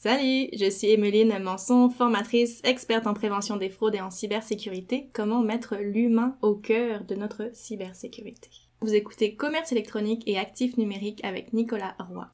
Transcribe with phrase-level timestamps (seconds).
[0.00, 5.10] Salut, je suis Emeline Manson, formatrice, experte en prévention des fraudes et en cybersécurité.
[5.12, 8.48] Comment mettre l'humain au cœur de notre cybersécurité?
[8.80, 12.28] Vous écoutez Commerce électronique et actifs numériques avec Nicolas Roy.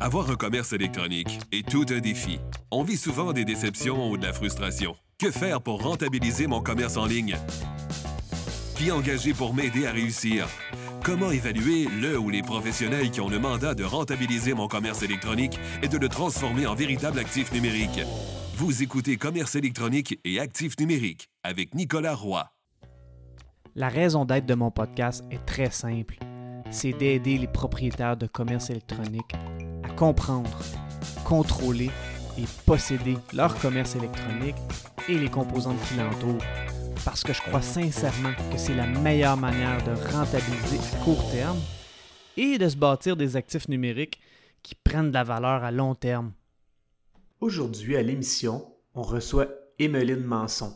[0.00, 2.38] Avoir un commerce électronique est tout un défi.
[2.70, 4.96] On vit souvent des déceptions ou de la frustration.
[5.18, 7.36] Que faire pour rentabiliser mon commerce en ligne?
[8.78, 10.48] Qui engager pour m'aider à réussir?
[11.04, 15.58] Comment évaluer le ou les professionnels qui ont le mandat de rentabiliser mon commerce électronique
[15.82, 18.00] et de le transformer en véritable actif numérique?
[18.54, 22.48] Vous écoutez Commerce électronique et actif numérique avec Nicolas Roy.
[23.74, 26.18] La raison d'être de mon podcast est très simple.
[26.70, 29.34] C'est d'aider les propriétaires de commerce électronique
[29.82, 30.56] à comprendre,
[31.24, 31.90] contrôler
[32.38, 34.56] et posséder leur commerce électronique
[35.08, 35.96] et les composantes qui
[37.04, 41.58] parce que je crois sincèrement que c'est la meilleure manière de rentabiliser à court terme
[42.36, 44.20] et de se bâtir des actifs numériques
[44.62, 46.32] qui prennent de la valeur à long terme.
[47.40, 50.74] Aujourd'hui à l'émission, on reçoit Emeline Manson.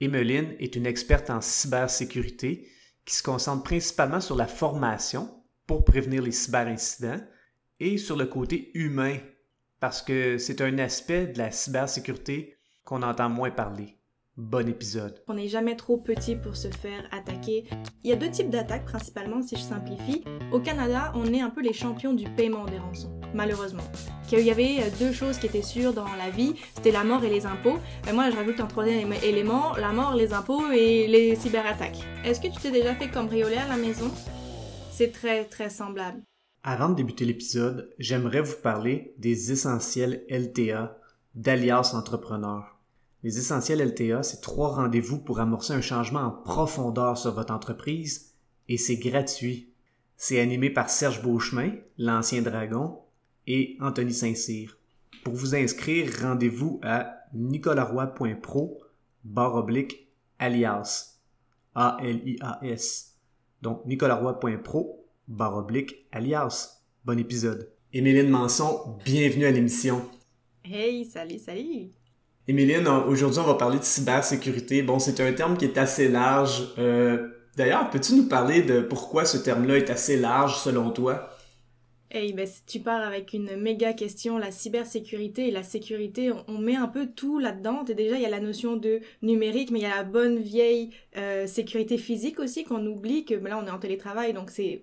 [0.00, 2.68] Emeline est une experte en cybersécurité
[3.04, 5.28] qui se concentre principalement sur la formation
[5.66, 7.20] pour prévenir les cyberincidents
[7.80, 9.18] et sur le côté humain
[9.80, 13.95] parce que c'est un aspect de la cybersécurité qu'on entend moins parler.
[14.36, 15.22] Bon épisode.
[15.28, 17.64] On n'est jamais trop petit pour se faire attaquer.
[18.04, 20.24] Il y a deux types d'attaques principalement, si je simplifie.
[20.52, 23.82] Au Canada, on est un peu les champions du paiement des rançons, malheureusement.
[24.30, 27.24] Il y avait euh, deux choses qui étaient sûres dans la vie, c'était la mort
[27.24, 27.78] et les impôts.
[28.06, 32.04] Et moi, je rajoute un troisième élément, la mort, les impôts et les cyberattaques.
[32.22, 34.10] Est-ce que tu t'es déjà fait cambrioler à la maison?
[34.90, 36.20] C'est très très semblable.
[36.62, 40.98] Avant de débuter l'épisode, j'aimerais vous parler des essentiels LTA
[41.34, 42.75] d'Alias Entrepreneur.
[43.26, 48.36] Les essentiels LTA, c'est trois rendez-vous pour amorcer un changement en profondeur sur votre entreprise
[48.68, 49.72] et c'est gratuit.
[50.16, 53.00] C'est animé par Serge Beauchemin, l'ancien dragon,
[53.48, 54.78] et Anthony Saint-Cyr.
[55.24, 58.80] Pour vous inscrire, rendez-vous à nicolaroy.pro
[59.24, 61.18] barre oblique alias.
[61.74, 63.16] A-L-I-A-S.
[63.60, 66.80] Donc, nicolaroy.pro barre oblique alias.
[67.04, 67.72] Bon épisode.
[67.92, 70.08] Émiline Manson, bienvenue à l'émission.
[70.62, 71.90] Hey, salut, salut.
[72.48, 74.82] Émiline, aujourd'hui, on va parler de cybersécurité.
[74.82, 76.72] Bon, c'est un terme qui est assez large.
[76.78, 81.30] Euh, d'ailleurs, peux-tu nous parler de pourquoi ce terme-là est assez large selon toi?
[82.08, 86.58] Hey, ben, si tu pars avec une méga question, la cybersécurité et la sécurité, on,
[86.58, 87.82] met un peu tout là-dedans.
[87.82, 90.90] Déjà, il y a la notion de numérique, mais il y a la bonne vieille
[91.16, 94.80] euh, sécurité physique aussi qu'on oublie que ben là, on est en télétravail, donc c'est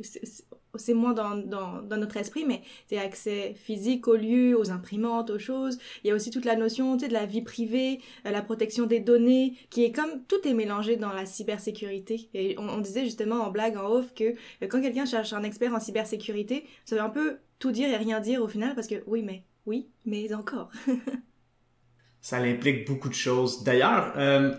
[0.75, 5.39] c'est moins dans, dans, notre esprit, mais c'est accès physique aux lieux, aux imprimantes, aux
[5.39, 5.77] choses.
[6.03, 8.99] Il y a aussi toute la notion de la vie privée, euh, la protection des
[8.99, 12.29] données, qui est comme tout est mélangé dans la cybersécurité.
[12.33, 15.73] Et on, disait justement en blague, en off, que euh, quand quelqu'un cherche un expert
[15.73, 19.03] en cybersécurité, ça veut un peu tout dire et rien dire au final, parce que
[19.05, 20.71] oui, mais, oui, mais encore.
[22.21, 23.63] ça implique beaucoup de choses.
[23.63, 24.55] D'ailleurs, euh,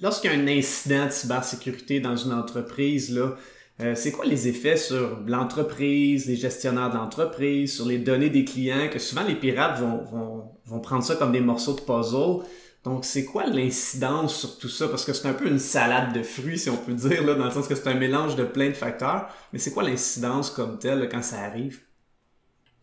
[0.00, 3.36] lorsqu'il y a un incident de cybersécurité dans une entreprise, là,
[3.82, 8.88] euh, c'est quoi les effets sur l'entreprise, les gestionnaires d'entreprise, sur les données des clients,
[8.90, 12.46] que souvent les pirates vont, vont, vont prendre ça comme des morceaux de puzzle?
[12.84, 14.88] Donc, c'est quoi l'incidence sur tout ça?
[14.88, 17.44] Parce que c'est un peu une salade de fruits, si on peut dire, là, dans
[17.44, 19.28] le sens que c'est un mélange de plein de facteurs.
[19.52, 21.80] Mais c'est quoi l'incidence comme telle quand ça arrive?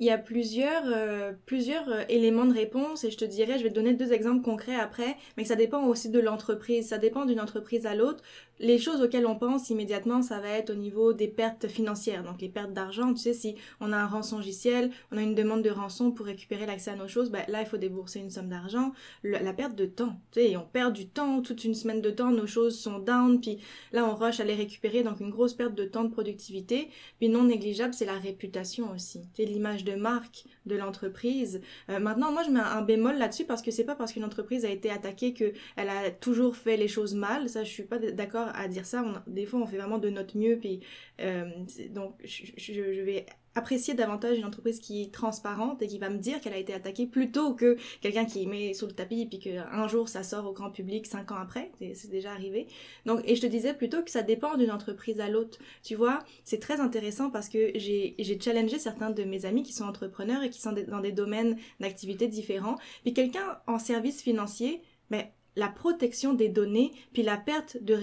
[0.01, 3.63] Il y a plusieurs, euh, plusieurs euh, éléments de réponse et je te dirais, je
[3.63, 7.25] vais te donner deux exemples concrets après, mais ça dépend aussi de l'entreprise, ça dépend
[7.25, 8.23] d'une entreprise à l'autre.
[8.61, 12.39] Les choses auxquelles on pense immédiatement, ça va être au niveau des pertes financières, donc
[12.39, 13.13] les pertes d'argent.
[13.13, 16.65] Tu sais, si on a un rançongiciel, on a une demande de rançon pour récupérer
[16.65, 18.93] l'accès à nos choses, ben là, il faut débourser une somme d'argent.
[19.23, 22.31] La perte de temps, tu sais, on perd du temps, toute une semaine de temps,
[22.31, 23.59] nos choses sont down, puis
[23.91, 26.89] là, on rush à les récupérer, donc une grosse perte de temps de productivité.
[27.19, 31.61] Puis non négligeable, c'est la réputation aussi, tu l'image de marque de l'entreprise.
[31.89, 34.65] Euh, maintenant, moi, je mets un bémol là-dessus parce que c'est pas parce qu'une entreprise
[34.65, 37.49] a été attaquée que elle a toujours fait les choses mal.
[37.49, 39.03] Ça, je suis pas d'accord à dire ça.
[39.27, 40.57] des fois, on fait vraiment de notre mieux.
[40.57, 40.81] Puis,
[41.21, 41.49] euh,
[41.89, 46.39] donc, je, vais apprécier davantage une entreprise qui est transparente et qui va me dire
[46.41, 49.87] qu'elle a été attaquée plutôt que quelqu'un qui met sous le tapis et puis qu'un
[49.87, 52.67] jour ça sort au grand public cinq ans après, c'est déjà arrivé.
[53.05, 55.59] Donc, et je te disais plutôt que ça dépend d'une entreprise à l'autre.
[55.83, 59.85] Tu vois, c'est très intéressant parce que j'ai challengé certains de mes amis qui sont
[59.85, 62.77] entrepreneurs et qui sont dans des domaines d'activité différents.
[63.03, 67.97] Puis quelqu'un en service financier, mais la protection des données, puis la perte de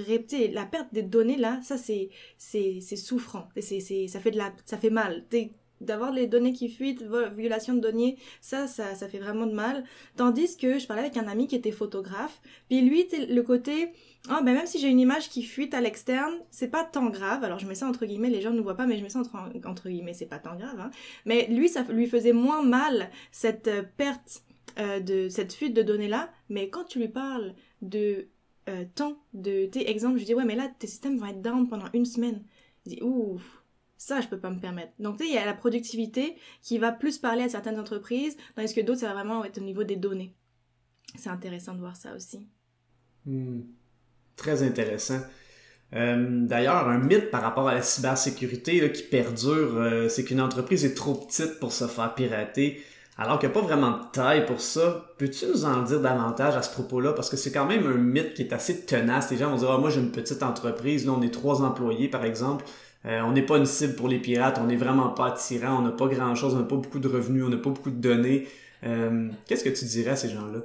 [0.55, 4.77] la perte des données là, ça c'est c'est souffrant, c'est ça fait de la ça
[4.77, 5.25] fait mal.
[5.83, 7.05] D'avoir les données qui fuitent,
[7.37, 9.85] violation de données, ça, ça, ça fait vraiment de mal.
[10.17, 13.93] Tandis que je parlais avec un ami qui était photographe, puis lui, le côté,
[14.31, 17.45] oh, ben même si j'ai une image qui fuite à l'externe, c'est pas tant grave.
[17.45, 19.19] Alors je mets ça entre guillemets, les gens ne voient pas, mais je mets ça
[19.19, 19.37] entre,
[19.67, 20.81] entre guillemets, c'est pas tant grave.
[20.81, 20.91] Hein.
[21.27, 24.46] Mais lui, ça lui faisait moins mal cette euh, perte
[24.79, 28.29] euh, de cette fuite de données-là, mais quand tu lui parles de
[28.69, 31.67] euh, temps, de tes exemples, je dis, ouais, mais là, tes systèmes vont être down
[31.67, 32.43] pendant une semaine.
[32.85, 33.63] Il dit, ouf,
[33.97, 34.93] ça, je peux pas me permettre.
[34.99, 38.37] Donc, tu sais, il y a la productivité qui va plus parler à certaines entreprises,
[38.55, 40.35] tandis que d'autres, ça va vraiment être au niveau des données.
[41.15, 42.47] C'est intéressant de voir ça aussi.
[43.25, 43.61] Hmm.
[44.37, 45.21] Très intéressant.
[45.95, 50.95] Euh, d'ailleurs, un mythe par rapport à la cybersécurité qui perdure, c'est qu'une entreprise est
[50.95, 52.83] trop petite pour se faire pirater,
[53.19, 55.07] alors qu'il n'y a pas vraiment de taille pour ça.
[55.19, 57.13] Peux-tu nous en dire davantage à ce propos-là?
[57.13, 59.31] Parce que c'est quand même un mythe qui est assez tenace.
[59.31, 62.09] Les gens vont dire, ah, moi j'ai une petite entreprise, là on est trois employés
[62.09, 62.65] par exemple.
[63.07, 65.83] Euh, on n'est pas une cible pour les pirates, on n'est vraiment pas attirant, on
[65.83, 68.47] n'a pas grand-chose, on n'a pas beaucoup de revenus, on n'a pas beaucoup de données.
[69.47, 70.61] Qu'est-ce que tu dirais à ces gens-là?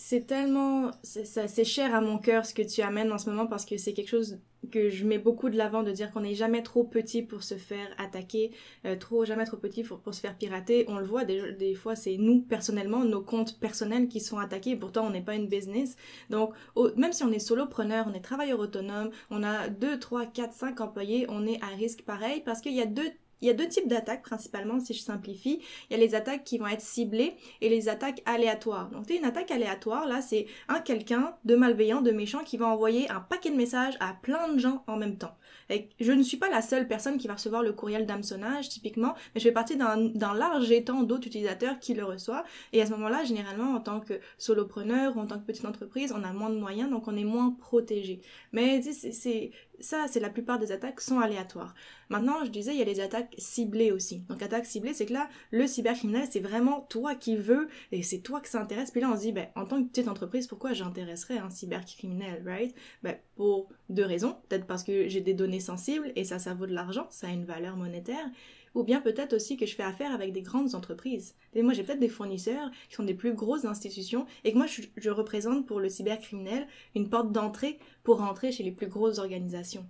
[0.00, 3.66] c'est tellement c'est cher à mon cœur ce que tu amènes en ce moment parce
[3.66, 4.38] que c'est quelque chose
[4.70, 7.54] que je mets beaucoup de l'avant de dire qu'on n'est jamais trop petit pour se
[7.54, 8.52] faire attaquer
[8.84, 10.84] euh, trop jamais trop petit pour, se faire pirater.
[10.88, 14.76] On le voit des, des fois c'est nous personnellement nos comptes personnels qui sont attaqués.
[14.76, 15.96] Pourtant on n'est pas une business.
[16.28, 16.52] Donc
[16.96, 20.80] même si on est solopreneur on est travailleur autonome on a 2, 3, 4, 5
[20.80, 23.10] employés on est à risque pareil parce qu'il y a deux
[23.40, 25.60] il y a deux types d'attaques principalement, si je simplifie.
[25.88, 28.90] Il y a les attaques qui vont être ciblées et les attaques aléatoires.
[28.90, 32.66] Donc, tu une attaque aléatoire, là, c'est un quelqu'un de malveillant, de méchant qui va
[32.66, 35.36] envoyer un paquet de messages à plein de gens en même temps.
[35.68, 39.14] Et je ne suis pas la seule personne qui va recevoir le courriel d'hameçonnage, typiquement,
[39.34, 42.44] mais je fais partie d'un large étang d'autres utilisateurs qui le reçoivent.
[42.72, 46.12] Et à ce moment-là, généralement, en tant que solopreneur ou en tant que petite entreprise,
[46.16, 48.20] on a moins de moyens, donc on est moins protégé.
[48.52, 51.74] Mais c'est ça, c'est la plupart des attaques sont aléatoires.
[52.08, 54.20] Maintenant, je disais, il y a les attaques ciblées aussi.
[54.28, 58.18] Donc, attaque ciblée, c'est que là, le cybercriminel, c'est vraiment toi qui veux et c'est
[58.18, 58.90] toi que ça intéresse.
[58.90, 62.42] Puis là, on se dit, ben, en tant que petite entreprise, pourquoi j'intéresserais un cybercriminel,
[62.46, 62.74] right?
[63.02, 64.36] Ben, pour deux raisons.
[64.48, 67.30] Peut-être parce que j'ai des données sensibles et ça, ça vaut de l'argent, ça a
[67.30, 68.30] une valeur monétaire
[68.74, 71.34] ou bien peut-être aussi que je fais affaire avec des grandes entreprises.
[71.54, 74.66] Et moi, j'ai peut-être des fournisseurs qui sont des plus grosses institutions et que moi,
[74.66, 79.86] je, représente pour le cybercriminel une porte d'entrée pour rentrer chez les plus grosses organisations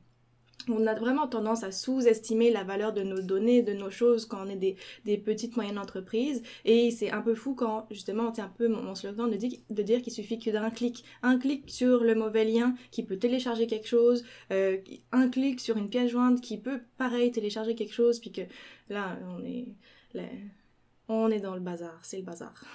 [0.68, 4.46] on a vraiment tendance à sous-estimer la valeur de nos données, de nos choses quand
[4.46, 6.42] on est des, petites moyennes entreprises.
[6.64, 10.02] Et c'est un peu fou quand, justement, c'est un peu mon, slogan de, de dire
[10.02, 13.88] qu'il suffit que d'un clic, un clic sur le mauvais lien qui peut télécharger quelque
[13.88, 14.78] chose, euh,
[15.12, 18.42] un clic sur une pièce jointe qui peut, pareil, télécharger quelque chose, puis que
[18.88, 19.66] là, on est,
[21.08, 22.54] on est dans le bazar, c'est le bazar.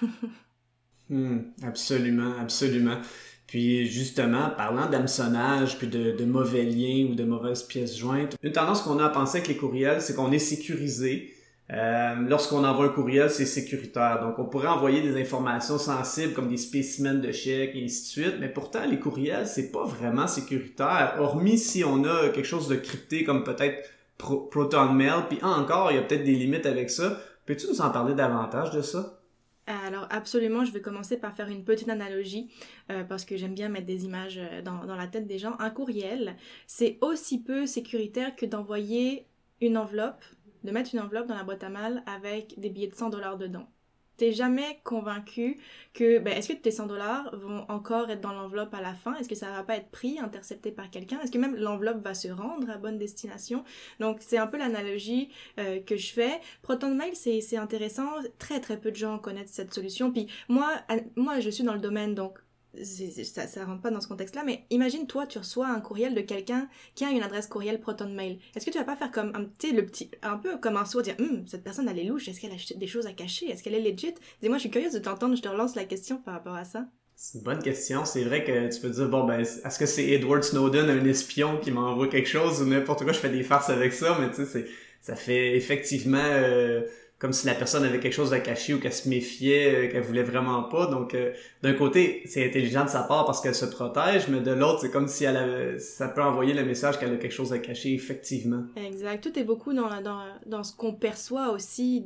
[1.08, 3.00] Hmm, absolument, absolument.
[3.46, 8.82] Puis justement, parlant d'hameçonnage, puis de, mauvais liens ou de mauvaises pièces jointes, une tendance
[8.82, 11.32] qu'on a à penser avec les courriels, c'est qu'on est sécurisé.
[11.72, 14.20] Euh, lorsqu'on envoie un courriel, c'est sécuritaire.
[14.22, 18.06] Donc, on pourrait envoyer des informations sensibles comme des spécimens de chèques et ainsi de
[18.06, 18.36] suite.
[18.40, 21.16] Mais pourtant, les courriels, c'est pas vraiment sécuritaire.
[21.18, 23.82] Hormis si on a quelque chose de crypté comme peut-être
[24.18, 25.24] Proton Mail.
[25.28, 27.18] Puis encore, il y a peut-être des limites avec ça.
[27.46, 29.20] Peux-tu nous en parler davantage de ça?
[29.66, 32.48] Alors absolument, je vais commencer par faire une petite analogie
[32.90, 35.56] euh, parce que j'aime bien mettre des images euh, dans, dans, la tête des gens.
[35.58, 36.36] Un courriel,
[36.68, 39.26] c'est aussi peu sécuritaire que d'envoyer
[39.60, 40.24] une enveloppe,
[40.62, 43.38] de mettre une enveloppe dans la boîte à mal avec des billets de 100 dollars
[43.38, 43.68] dedans
[44.16, 45.58] t'es jamais convaincu
[45.94, 49.14] que ben, est-ce que tes 100 dollars vont encore être dans l'enveloppe à la fin?
[49.16, 51.20] Est-ce que ça va pas être pris, intercepté par quelqu'un?
[51.20, 53.64] Est-ce que même l'enveloppe va se rendre à bonne destination?
[54.00, 56.40] Donc c'est un peu l'analogie euh, que je fais.
[56.62, 58.10] Proton Mail c'est intéressant.
[58.38, 60.12] Très très peu de gens connaissent cette solution.
[60.12, 60.72] Puis moi
[61.16, 62.38] moi je suis dans le domaine donc
[62.82, 66.20] ça, ça rentre pas dans ce contexte-là, mais imagine toi, tu reçois un courriel de
[66.20, 68.38] quelqu'un qui a une adresse courriel Proton Mail.
[68.54, 70.84] Est-ce que tu vas pas faire comme un petit, le petit, un peu comme un
[70.84, 73.50] saut, dire, hum, cette personne elle est louche, est-ce qu'elle a des choses à cacher,
[73.50, 74.14] est-ce qu'elle est legit?
[74.42, 76.86] Dis-moi, je suis curieuse de t'entendre, je te relance la question par rapport à ça.
[77.18, 78.04] C'est une bonne question.
[78.04, 81.58] C'est vrai que tu peux dire, bon, ben, est-ce que c'est Edward Snowden, un espion,
[81.58, 84.44] qui m'envoie quelque chose ou n'importe quoi, je fais des farces avec ça, mais tu
[84.44, 84.66] sais,
[85.00, 86.82] ça fait effectivement, euh,
[87.18, 90.02] comme si la personne avait quelque chose à cacher ou qu'elle se méfiait, euh, qu'elle
[90.02, 90.86] voulait vraiment pas.
[90.86, 91.32] Donc, euh,
[91.62, 94.90] d'un côté, c'est intelligent de sa part parce qu'elle se protège, mais de l'autre, c'est
[94.90, 97.94] comme si elle avait, ça peut envoyer le message qu'elle a quelque chose à cacher,
[97.94, 98.64] effectivement.
[98.76, 99.22] Exact.
[99.22, 102.04] Tout est beaucoup dans, dans, dans ce qu'on perçoit aussi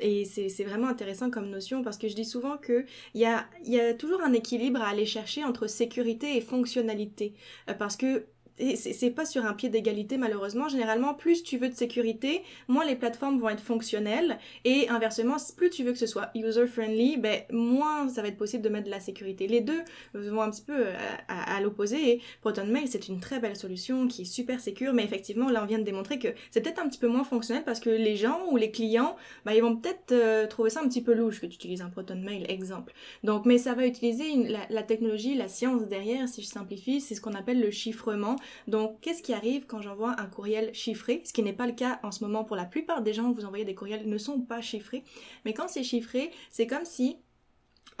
[0.00, 3.80] et c'est vraiment intéressant comme notion parce que je dis souvent qu'il y a, y
[3.80, 7.34] a toujours un équilibre à aller chercher entre sécurité et fonctionnalité.
[7.68, 8.24] Euh, parce que
[8.58, 10.68] c'est pas sur un pied d'égalité malheureusement.
[10.68, 14.38] Généralement, plus tu veux de sécurité, moins les plateformes vont être fonctionnelles.
[14.64, 18.62] Et inversement, plus tu veux que ce soit user-friendly, ben, moins ça va être possible
[18.62, 19.46] de mettre de la sécurité.
[19.46, 19.82] Les deux
[20.14, 20.94] vont un petit peu euh,
[21.28, 22.10] à, l'opposé.
[22.10, 24.92] Et ProtonMail, c'est une très belle solution qui est super sécure.
[24.92, 27.64] Mais effectivement, là, on vient de démontrer que c'est peut-être un petit peu moins fonctionnel
[27.64, 30.88] parce que les gens ou les clients, ben, ils vont peut-être euh, trouver ça un
[30.88, 32.92] petit peu louche que tu utilises un ProtonMail, exemple.
[33.24, 34.22] Donc, mais ça va utiliser
[34.68, 39.00] la technologie, la science derrière, si je simplifie, c'est ce qu'on appelle le chiffrement donc,
[39.00, 41.22] qu'est-ce qui arrive quand j'envoie un courriel chiffré?
[41.24, 43.44] Ce qui n'est pas le cas en ce moment pour la plupart des gens, vous
[43.44, 45.04] envoyez des courriels ne sont pas chiffrés.
[45.44, 47.18] Mais quand c'est chiffré, c'est comme si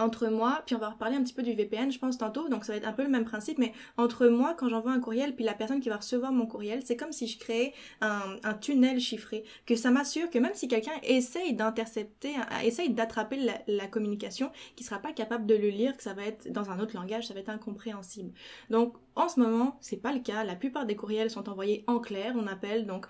[0.02, 2.64] entre moi, puis on va reparler un petit peu du VPN, je pense, tantôt, donc
[2.64, 5.34] ça va être un peu le même principe, mais entre moi, quand j'envoie un courriel,
[5.34, 8.54] puis la personne qui va recevoir mon courriel, c'est comme si je créais un, un
[8.54, 14.50] tunnel chiffré, que ça m'assure que même si quelqu'un essaye d'intercepter, essaye d'attraper la, communication,
[14.76, 17.26] qui sera pas capable de le lire, que ça va être dans un autre langage,
[17.26, 18.32] ça va être incompréhensible.
[18.70, 20.44] Donc, en ce moment, c'est pas le cas.
[20.44, 23.06] La plupart des courriels sont envoyés en clair, on appelle, donc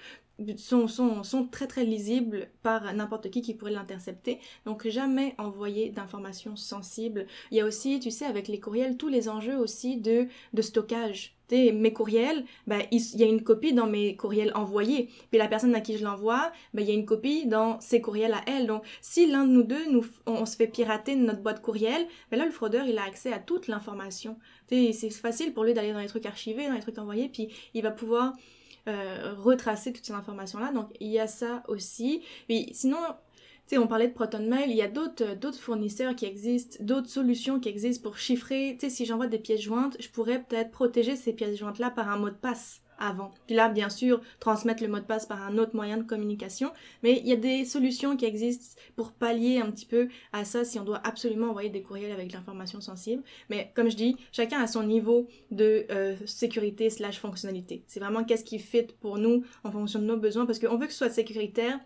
[0.57, 4.39] sont, sont, sont très très lisibles par n'importe qui qui pourrait l'intercepter.
[4.67, 7.27] Donc jamais envoyer d'informations sensibles.
[7.51, 10.63] Il y a aussi, tu sais, avec les courriels, tous les enjeux aussi de, de
[10.63, 11.35] stockage.
[11.49, 15.11] sais, mes courriels, ben, il, y a une copie dans mes courriels envoyés.
[15.31, 18.01] Puis la personne à qui je l'envoie, ben, il y a une copie dans ses
[18.01, 18.67] courriels à elle.
[18.67, 22.37] Donc si l'un de nous deux, nous, on, se fait pirater notre boîte courriel, ben
[22.37, 24.39] là le fraudeur, il a accès à toute l'information.
[24.69, 27.83] C'est facile pour lui d'aller dans les trucs archivés, dans les trucs envoyés, puis il
[27.83, 28.33] va pouvoir
[28.89, 30.73] euh, retracer toutes ces informations-là.
[30.73, 32.23] Donc il y a ça aussi.
[32.49, 32.99] Puis sinon,
[33.67, 37.09] tu sais, on parlait de ProtonMail, il y a d'autres d'autres fournisseurs qui existent, d'autres
[37.09, 38.77] solutions qui existent pour chiffrer.
[38.79, 42.09] Tu sais, si j'envoie des pièces jointes, je pourrais peut-être protéger ces pièces jointes-là par
[42.09, 43.35] un mot de passe avant.
[43.47, 46.73] Puis là, bien sûr, transmettre le mot de passe par un autre moyen de communication.
[47.03, 50.65] Mais il y a des solutions qui existent pour pallier un petit peu à ça
[50.65, 53.23] si on doit absolument envoyer des courriels avec l'information sensible.
[53.51, 57.85] Mais comme je dis, chacun a son niveau de euh, sécurité slash fonctionnalité.
[57.89, 60.87] C'est vraiment qu'est-ce qui fit pour nous en fonction de nos besoins parce qu'on veut
[60.87, 61.81] que ce soit sécuritaire,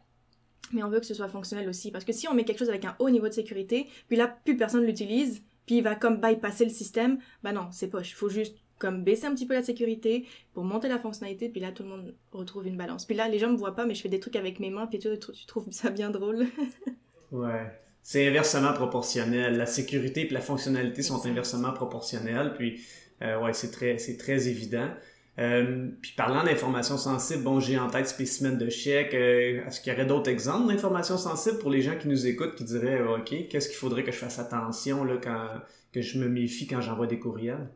[0.73, 1.91] mais on veut que ce soit fonctionnel aussi.
[1.91, 4.27] Parce que si on met quelque chose avec un haut niveau de sécurité, puis là,
[4.27, 8.11] plus personne l'utilise, puis il va comme bypasser le système, bah non, c'est poche.
[8.11, 11.61] Il faut juste comme baisser un petit peu la sécurité pour monter la fonctionnalité, puis
[11.61, 13.05] là tout le monde retrouve une balance.
[13.05, 14.87] Puis là les gens me voient pas, mais je fais des trucs avec mes mains,
[14.87, 16.47] puis tu, tu trouves ça bien drôle?
[17.33, 17.71] ouais.
[18.03, 19.57] C'est inversement proportionnel.
[19.57, 22.81] La sécurité et la fonctionnalité sont inversement proportionnelles, puis
[23.23, 24.89] euh, ouais, c'est très, c'est très évident.
[25.39, 29.13] Euh, puis parlant d'informations sensibles, bon, j'ai en tête spécimen de chèque.
[29.13, 32.55] Euh, est-ce qu'il y aurait d'autres exemples d'informations sensibles pour les gens qui nous écoutent,
[32.55, 35.49] qui diraient, OK, qu'est-ce qu'il faudrait que je fasse attention là, quand
[35.93, 37.69] que je me méfie quand j'envoie des courriels?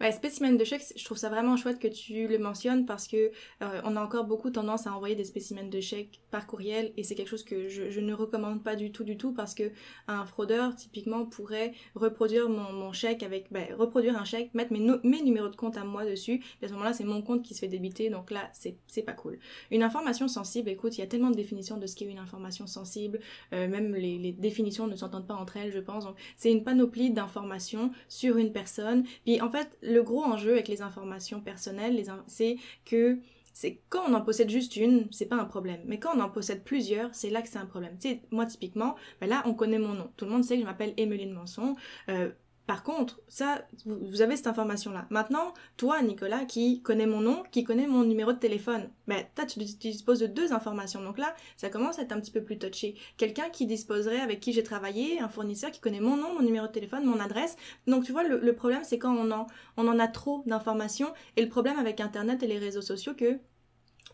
[0.00, 3.32] Bah, spécimen de chèque, je trouve ça vraiment chouette que tu le mentionnes parce que
[3.62, 7.02] euh, on a encore beaucoup tendance à envoyer des spécimens de chèque par courriel et
[7.02, 9.72] c'est quelque chose que je, je, ne recommande pas du tout du tout parce que
[10.06, 14.78] un fraudeur typiquement pourrait reproduire mon, mon chèque avec bah, reproduire un chèque, mettre mes,
[15.02, 17.54] mes numéros de compte à moi dessus et à ce moment-là c'est mon compte qui
[17.54, 19.40] se fait débiter donc là c'est pas cool.
[19.70, 22.66] Une information sensible, écoute, il y a tellement de définitions de ce qu'est une information
[22.66, 23.20] sensible,
[23.52, 26.62] euh, même les, les définitions ne s'entendent pas entre elles je pense donc c'est une
[26.62, 32.02] panoplie d'informations sur une personne puis en fait le gros enjeu avec les informations personnelles,
[32.26, 33.18] c'est que
[33.52, 35.80] c'est quand on en possède juste une, c'est pas un problème.
[35.84, 37.96] Mais quand on en possède plusieurs, c'est là que c'est un problème.
[38.30, 40.12] Moi typiquement, ben là on connaît mon nom.
[40.16, 41.74] Tout le monde sait que je m'appelle Emeline Manson.
[42.08, 42.30] Euh,
[42.68, 45.06] par contre, ça, vous avez cette information-là.
[45.08, 49.46] Maintenant, toi, Nicolas, qui connais mon nom, qui connais mon numéro de téléphone, ben, toi,
[49.46, 51.02] tu, disposes de deux informations.
[51.02, 52.94] Donc là, ça commence à être un petit peu plus touché.
[53.16, 56.66] Quelqu'un qui disposerait, avec qui j'ai travaillé, un fournisseur qui connaît mon nom, mon numéro
[56.66, 57.56] de téléphone, mon adresse.
[57.86, 61.14] Donc, tu vois, le, problème, c'est quand on en a trop d'informations.
[61.38, 63.38] Et le problème avec Internet et les réseaux sociaux, que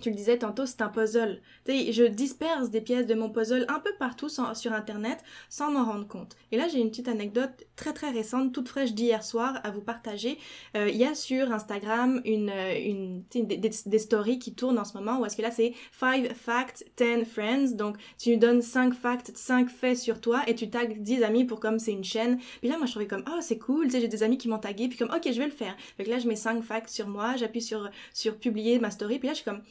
[0.00, 1.40] tu le disais tantôt, c'est un puzzle.
[1.66, 6.06] je disperse des pièces de mon puzzle un peu partout sur Internet sans m'en rendre
[6.06, 6.36] compte.
[6.52, 9.80] Et là, j'ai une petite anecdote très très récente, toute fraîche d'hier soir à vous
[9.80, 10.38] partager.
[10.76, 15.20] Euh, il y a sur Instagram une, euh, des, stories qui tournent en ce moment
[15.20, 17.72] où est-ce que là, c'est 5 facts, 10 friends.
[17.74, 21.60] Donc, tu donnes 5 facts, 5 faits sur toi et tu tags 10 amis pour
[21.60, 22.38] comme c'est une chaîne.
[22.60, 24.88] Puis là, moi, je trouvais comme, oh, c'est cool, j'ai des amis qui m'ont tagué.
[24.88, 25.76] Puis comme, ok, je vais le faire.
[25.98, 29.18] Donc là, je mets 5 facts sur moi, j'appuie sur, sur publier ma story.
[29.18, 29.62] Puis là, je suis comme,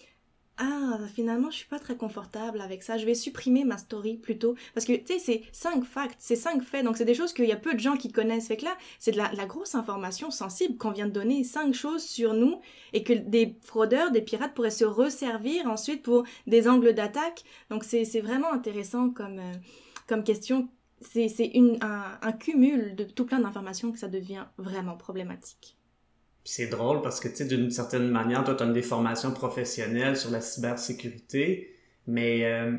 [0.58, 2.98] ah, finalement, je suis pas très confortable avec ça.
[2.98, 4.56] Je vais supprimer ma story plutôt.
[4.76, 6.86] Parce que, tu sais, c'est cinq facts, c'est cinq faits.
[6.86, 8.48] Donc, c'est des choses qu'il y a peu de gens qui connaissent.
[8.48, 11.44] Fait que là, c'est de la, grosse information sensible qu'on vient de donner.
[11.44, 12.62] Cinq choses sur nous
[12.94, 17.44] et que des fraudeurs, des pirates pourraient se resservir ensuite pour des angles d'attaque.
[17.72, 19.54] Donc, c'est vraiment intéressant comme, euh,
[20.08, 20.70] comme question.
[21.02, 25.78] C'est un, un cumul de tout plein d'informations que ça devient vraiment problématique
[26.44, 30.18] c'est drôle parce que, tu sais, d'une certaine manière, toi, tu as des formations professionnelles
[30.18, 31.74] sur la cybersécurité,
[32.08, 32.78] mais euh,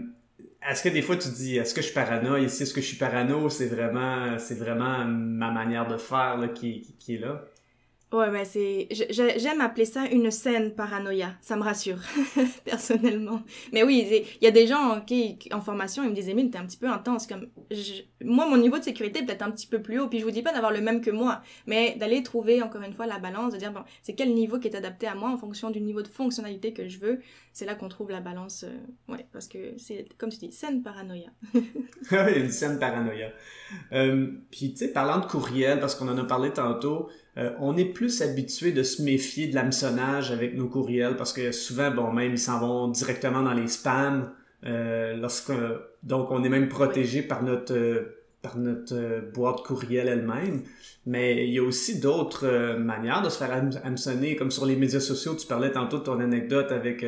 [0.68, 2.86] est-ce que des fois tu dis, est-ce que je suis parano ici, est-ce que je
[2.86, 7.44] suis parano, c'est vraiment, c'est vraiment ma manière de faire là, qui, qui est là?
[8.12, 8.86] Ouais, mais c'est.
[9.10, 11.34] J'aime appeler ça une scène paranoïa.
[11.40, 11.98] Ça me rassure,
[12.64, 13.42] personnellement.
[13.72, 14.06] Mais oui,
[14.40, 16.76] il y a des gens qui, en formation, ils me disaient, mais t'es un petit
[16.76, 17.26] peu intense.
[17.26, 17.48] Comme,
[18.22, 20.08] moi, mon niveau de sécurité est peut-être un petit peu plus haut.
[20.08, 22.92] Puis je vous dis pas d'avoir le même que moi, mais d'aller trouver, encore une
[22.94, 25.36] fois, la balance, de dire, bon, c'est quel niveau qui est adapté à moi en
[25.36, 27.20] fonction du niveau de fonctionnalité que je veux.
[27.54, 28.64] C'est là qu'on trouve la balance.
[28.64, 31.28] Euh, ouais, parce que c'est, comme tu dis, scène paranoïa.
[32.36, 33.28] une scène paranoïa.
[33.92, 37.76] Euh, puis, tu sais, parlant de courriel, parce qu'on en a parlé tantôt, euh, on
[37.76, 42.12] est plus habitué de se méfier de l'hameçonnage avec nos courriels parce que souvent, bon,
[42.12, 44.32] même ils s'en vont directement dans les spams.
[44.64, 45.52] Lorsque,
[46.02, 50.62] donc, on est même protégé par notre par notre boîte courriel elle-même.
[51.06, 53.50] Mais il y a aussi d'autres manières de se faire
[53.82, 55.34] hameçonner, comme sur les médias sociaux.
[55.34, 57.04] Tu parlais tantôt de ton anecdote avec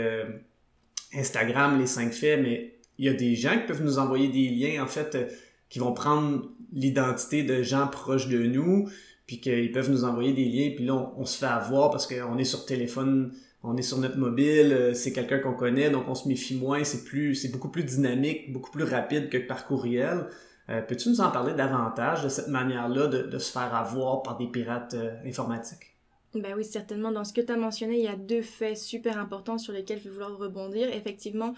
[1.14, 4.49] Instagram, les cinq faits, mais il y a des gens qui peuvent nous envoyer des
[4.49, 5.16] liens, en fait,
[5.69, 8.88] qui vont prendre l'identité de gens proches de nous,
[9.26, 12.38] puis qu'ils peuvent nous envoyer des liens, puis là, on, se fait avoir parce qu'on
[12.38, 16.14] est sur téléphone, on est sur notre mobile, euh, c'est quelqu'un qu'on connaît, donc on
[16.14, 17.02] se méfie moins, c'est
[17.35, 20.26] c'est beaucoup plus dynamique, beaucoup plus rapide que par courriel.
[20.69, 24.49] Euh, peux-tu nous en parler davantage de cette manière-là de, se faire avoir par des
[24.49, 25.97] pirates euh, informatiques?
[26.35, 27.13] Ben oui, certainement.
[27.13, 29.99] Dans ce que tu as mentionné, il y a deux faits super importants sur lesquels
[29.99, 30.89] je vais vouloir rebondir.
[30.93, 31.55] Effectivement,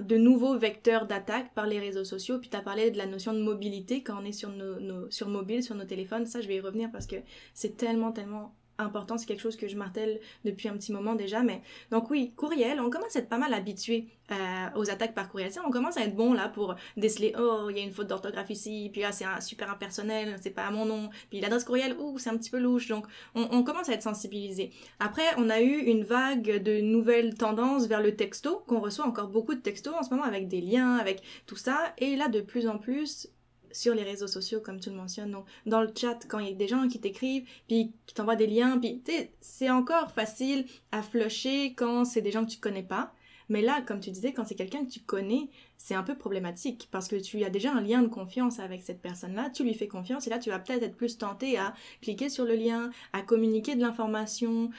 [0.00, 2.38] de nouveaux vecteurs d'attaque par les réseaux sociaux.
[2.38, 5.28] Puis tu as parlé de la notion de mobilité quand on est sur, nos, sur
[5.28, 6.26] mobile, sur nos téléphones.
[6.26, 7.16] Ça, je vais y revenir parce que
[7.54, 11.42] c'est tellement, tellement important, c'est quelque chose que je martèle depuis un petit moment déjà,
[11.42, 14.34] mais donc oui, courriel, on commence à être pas mal habitué euh,
[14.76, 15.50] aux attaques par courriel.
[15.66, 18.50] on commence à être bon là pour déceler, oh, il y a une faute d'orthographe
[18.50, 21.96] ici, puis là c'est un super impersonnel, c'est pas à mon nom, puis l'adresse courriel,
[21.98, 24.70] ouh, c'est un petit peu louche, donc on, on, commence à être sensibilisé.
[25.00, 29.28] Après, on a eu une vague de nouvelles tendances vers le texto, qu'on reçoit encore
[29.28, 32.40] beaucoup de textos en ce moment avec des liens, avec tout ça, et là de
[32.40, 33.28] plus en plus,
[33.72, 35.32] sur les réseaux sociaux, comme tu le mentionnes.
[35.32, 38.36] Donc, dans le chat, quand il y a des gens qui t'écrivent, puis qui t'envoient
[38.36, 39.02] des liens, puis
[39.40, 43.12] c'est encore facile à flusher quand c'est des gens que tu connais pas.
[43.48, 46.88] Mais là, comme tu disais, quand c'est quelqu'un que tu connais, c'est un peu problématique
[46.90, 49.88] parce que tu as déjà un lien de confiance avec cette personne-là, tu lui fais
[49.88, 53.20] confiance et là, tu vas peut-être être plus tenté à cliquer sur le lien, à
[53.20, 54.70] communiquer de l'information.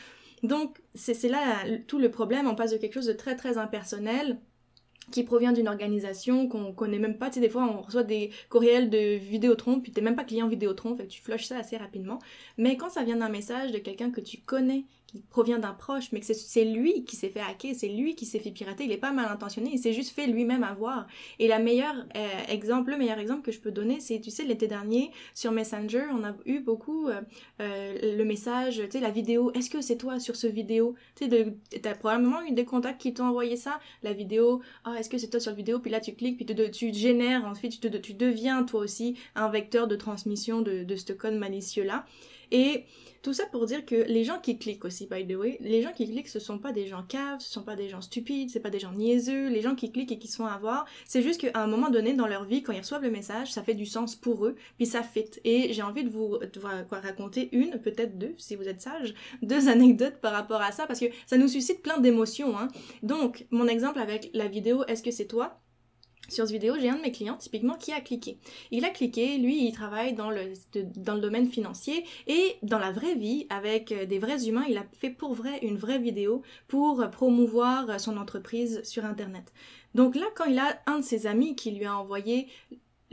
[0.42, 2.48] Donc, c'est là tout le problème.
[2.48, 4.40] On passe de quelque chose de très, très impersonnel
[5.12, 7.30] qui provient d'une organisation qu'on connaît même pas.
[7.30, 10.48] Tu sais, des fois, on reçoit des courriels de Vidéotron, puis t'es même pas client
[10.48, 12.20] Vidéotron, tu flushes ça assez rapidement.
[12.58, 14.86] Mais quand ça vient d'un message de quelqu'un que tu connais,
[15.30, 18.40] provient d'un proche, mais que c'est lui qui s'est fait hacker, c'est lui qui s'est
[18.40, 21.08] fait pirater, il est pas mal intentionné, il s'est juste fait lui-même avoir.
[21.40, 24.44] Et la meilleure euh, exemple, le meilleur exemple que je peux donner, c'est, tu sais,
[24.44, 27.22] l'été dernier, sur Messenger, on a eu beaucoup euh,
[27.62, 30.96] euh, le message, tu sais, la vidéo, est-ce que c'est toi sur ce vidéo?
[31.16, 35.10] Tu sais, t'as probablement eu des contacts qui t'ont envoyé ça, la vidéo, ah, est-ce
[35.10, 38.02] que c'est toi sur la vidéo Puis là, tu cliques, puis tu génères, ensuite, tu,
[38.02, 42.06] tu deviens toi aussi un vecteur de transmission de, de ce code malicieux-là.
[42.52, 42.86] Et
[43.24, 45.94] tout ça pour dire que les gens qui cliquent aussi, by the way, les gens
[45.94, 48.60] qui cliquent, ce sont pas des gens caves, ce sont pas des gens stupides, c'est
[48.60, 49.48] pas des gens niaiseux.
[49.48, 52.14] Les gens qui cliquent et qui se font avoir, c'est juste qu'à un moment donné
[52.14, 54.86] dans leur vie, quand ils reçoivent le message, ça fait du sens pour eux, puis
[54.86, 55.30] ça fit.
[55.46, 56.38] Et j'ai envie de vous,
[56.92, 61.00] raconter une, peut-être deux, si vous êtes sage, deux anecdotes par rapport à ça, parce
[61.00, 62.58] que ça nous suscite plein d'émotions.
[62.58, 62.68] Hein.
[63.04, 65.63] Donc, mon exemple avec la vidéo, est-ce que c'est toi?
[66.34, 68.38] Sur cette vidéo, j'ai un de mes clients typiquement qui a cliqué.
[68.72, 70.54] Il a cliqué, lui, il travaille dans le,
[70.96, 74.78] dans le domaine financier et dans la vraie vie, avec euh, des vrais humains, il
[74.78, 79.54] a fait pour vrai une vraie vidéo pour promouvoir son entreprise sur Internet.
[79.96, 82.48] Donc là, quand il a un de ses amis qui lui a envoyé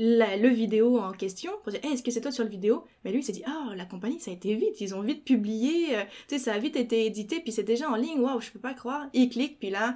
[0.02, 2.84] le vidéo en question pour dire est-ce que c'est toi sur le vidéo?
[3.04, 5.24] Mais lui il s'est dit oh la compagnie ça a été vite ils ont vite
[5.24, 8.40] publié euh, tu sais ça a vite été édité puis c'est déjà en ligne waouh
[8.40, 9.94] je peux pas croire il clique puis là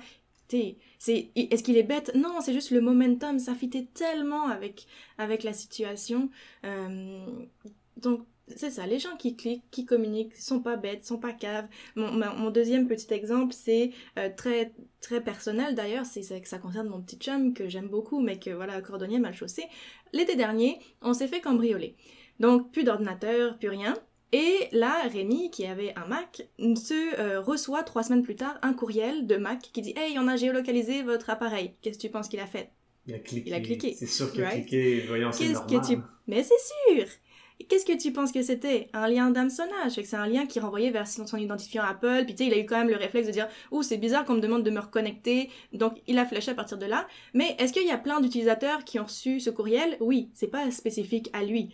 [0.55, 2.15] est-ce qu'il est bête?
[2.15, 3.55] Non, c'est juste le momentum, ça
[3.95, 4.87] tellement avec
[5.19, 6.31] avec la situation.
[6.65, 7.27] Euh,
[7.97, 11.67] donc c'est ça, les gens qui cliquent, qui communiquent, sont pas bêtes, sont pas caves.
[11.97, 17.01] Mon, deuxième petit exemple, c'est euh, très très personnel d'ailleurs, c'est ça, ça concerne mon
[17.01, 19.65] petit chum que j'aime beaucoup, mais que voilà, cordonnier mal chaussé.
[20.13, 21.97] L'été dernier, on s'est fait cambrioler.
[22.41, 23.95] Donc plus d'ordinateur, plus rien.
[24.35, 28.73] Et là, Rémi, qui avait un Mac, se euh, reçoit trois semaines plus tard un
[28.73, 31.75] courriel de Mac qui dit Hey, on a géolocalisé votre appareil.
[31.81, 32.71] Qu'est-ce que tu penses qu'il a fait?
[33.07, 33.51] Il a cliqué.
[33.51, 33.95] Il a cliqué.
[33.97, 35.81] C'est sûr qu'il a cliqué, voyons, c'est normal.
[35.81, 36.01] Que tu...
[36.27, 37.07] Mais c'est sûr
[37.69, 38.89] Qu'est-ce que tu penses que c'était?
[38.93, 39.93] Un lien d'hameçonnage.
[39.93, 42.25] C'est un lien qui renvoyait vers son identifiant Apple.
[42.25, 44.25] Puis tu sais, il a eu quand même le réflexe de dire Oh, c'est bizarre
[44.25, 45.49] qu'on me demande de me reconnecter.
[45.73, 47.07] Donc il a flashé à partir de là.
[47.35, 49.97] Mais est-ce qu'il y a plein d'utilisateurs qui ont reçu ce courriel?
[50.01, 51.73] Oui, c'est pas spécifique à lui.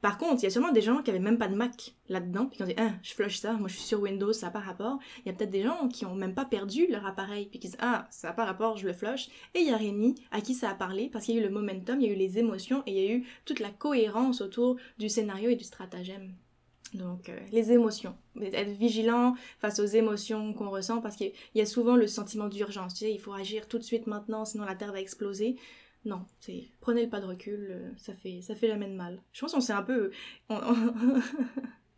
[0.00, 2.46] Par contre, il y a sûrement des gens qui avaient même pas de Mac là-dedans,
[2.46, 4.52] puis qui ont dit ah, je flush ça, moi je suis sur Windows, ça n'a
[4.52, 4.98] pas rapport.
[5.18, 7.68] Il y a peut-être des gens qui ont même pas perdu leur appareil, puis qui
[7.68, 9.28] disent ah, ça n'a pas rapport, je le flush.
[9.54, 11.44] Et il y a Rémi à qui ça a parlé, parce qu'il y a eu
[11.44, 13.70] le momentum, il y a eu les émotions, et il y a eu toute la
[13.70, 16.32] cohérence autour du scénario et du stratagème.
[16.94, 18.16] Donc, euh, les émotions.
[18.40, 22.94] Être vigilant face aux émotions qu'on ressent, parce qu'il y a souvent le sentiment d'urgence.
[22.94, 25.56] Tu sais, il faut agir tout de suite maintenant, sinon la Terre va exploser.
[26.04, 29.20] Non, c'est prenez le pas de recul, euh, ça fait ça fait jamais de mal.
[29.32, 30.10] Je pense qu'on s'est un peu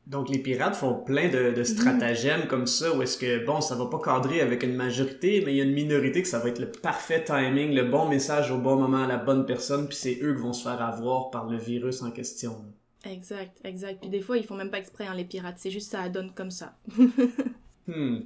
[0.07, 3.87] Donc les pirates font plein de, stratagèmes comme ça où est-ce que bon ça va
[3.87, 6.59] pas cadrer avec une majorité mais il y a une minorité que ça va être
[6.59, 10.19] le parfait timing, le bon message au bon moment à la bonne personne puis c'est
[10.23, 12.57] eux qui vont se faire avoir par le virus en question.
[13.05, 14.01] Exact, exact.
[14.01, 16.33] Puis des fois ils font même pas exprès hein, les pirates, c'est juste ça donne
[16.33, 16.77] comme ça.
[17.87, 18.21] hmm.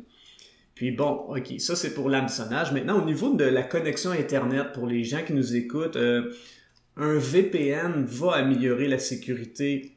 [0.75, 2.73] Puis bon, ok, ça c'est pour l'hameçonnage.
[2.73, 6.33] Maintenant, au niveau de la connexion Internet, pour les gens qui nous écoutent, euh,
[6.97, 9.97] un VPN va améliorer la sécurité.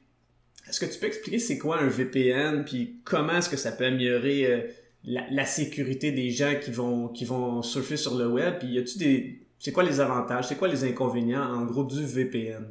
[0.70, 3.86] Est-ce que tu peux expliquer c'est quoi un VPN, puis comment est-ce que ça peut
[3.86, 4.62] améliorer euh,
[5.04, 8.60] la, sécurité des gens qui vont, qui vont surfer sur le web?
[8.60, 9.42] Puis y a-tu des...
[9.60, 10.48] C'est quoi les avantages?
[10.48, 12.66] C'est quoi les inconvénients, en gros, du VPN?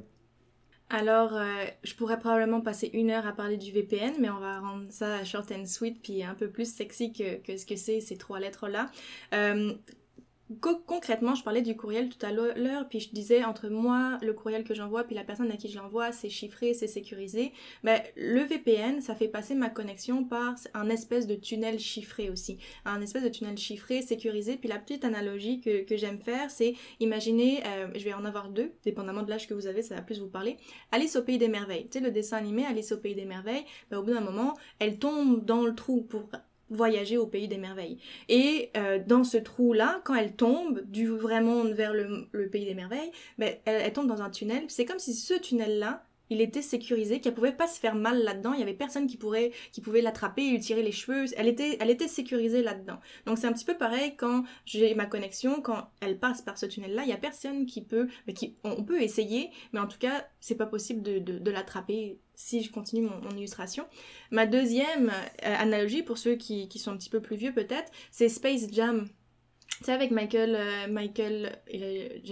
[0.88, 4.60] Alors, euh, je pourrais probablement passer une heure à parler du VPN, mais on va
[4.60, 8.16] rendre ça short and sweet, puis un peu plus sexy que, ce que c'est ces
[8.16, 8.90] trois lettres-là.
[9.34, 9.74] Euh,
[10.86, 14.64] concrètement, je parlais du courriel tout à l'heure, puis je disais entre moi, le courriel
[14.64, 17.52] que j'envoie, puis la personne à qui je l'envoie, c'est chiffré, c'est sécurisé.
[17.82, 22.58] Mais le VPN, ça fait passer ma connexion par un espèce de tunnel chiffré aussi.
[22.84, 24.56] Un espèce de tunnel chiffré, sécurisé.
[24.56, 28.72] Puis la petite analogie que, j'aime faire, c'est imaginer, euh, je vais en avoir deux,
[28.84, 30.56] dépendamment de l'âge que vous avez, ça va plus vous parler.
[30.92, 31.88] Alice au pays des merveilles.
[31.88, 34.54] Tu sais, le dessin animé Alice au pays des merveilles, ben, au bout d'un moment,
[34.78, 36.28] elle tombe dans le trou pour
[36.70, 37.98] voyager au pays des merveilles.
[38.28, 42.74] Et euh, dans ce trou-là, quand elle tombe du vrai monde vers le, pays des
[42.74, 44.64] merveilles, ben, elle, tombe dans un tunnel.
[44.68, 48.52] C'est comme si ce tunnel-là, il était sécurisé, qu'elle pouvait pas se faire mal là-dedans.
[48.52, 51.26] Il y avait personne qui pourrait, qui pouvait l'attraper, lui tirer les cheveux.
[51.36, 52.98] Elle était, elle était sécurisée là-dedans.
[53.26, 56.66] Donc c'est un petit peu pareil quand j'ai ma connexion, quand elle passe par ce
[56.66, 59.98] tunnel-là, il y a personne qui peut, mais qui, on, peut essayer, mais en tout
[59.98, 63.86] cas c'est pas possible de, l'attraper si je continue mon, mon, illustration.
[64.30, 67.90] Ma deuxième euh, analogie pour ceux qui, qui sont un petit peu plus vieux peut-être,
[68.10, 69.08] c'est Space Jam.
[69.82, 71.58] C'est avec Michael, euh, Michael,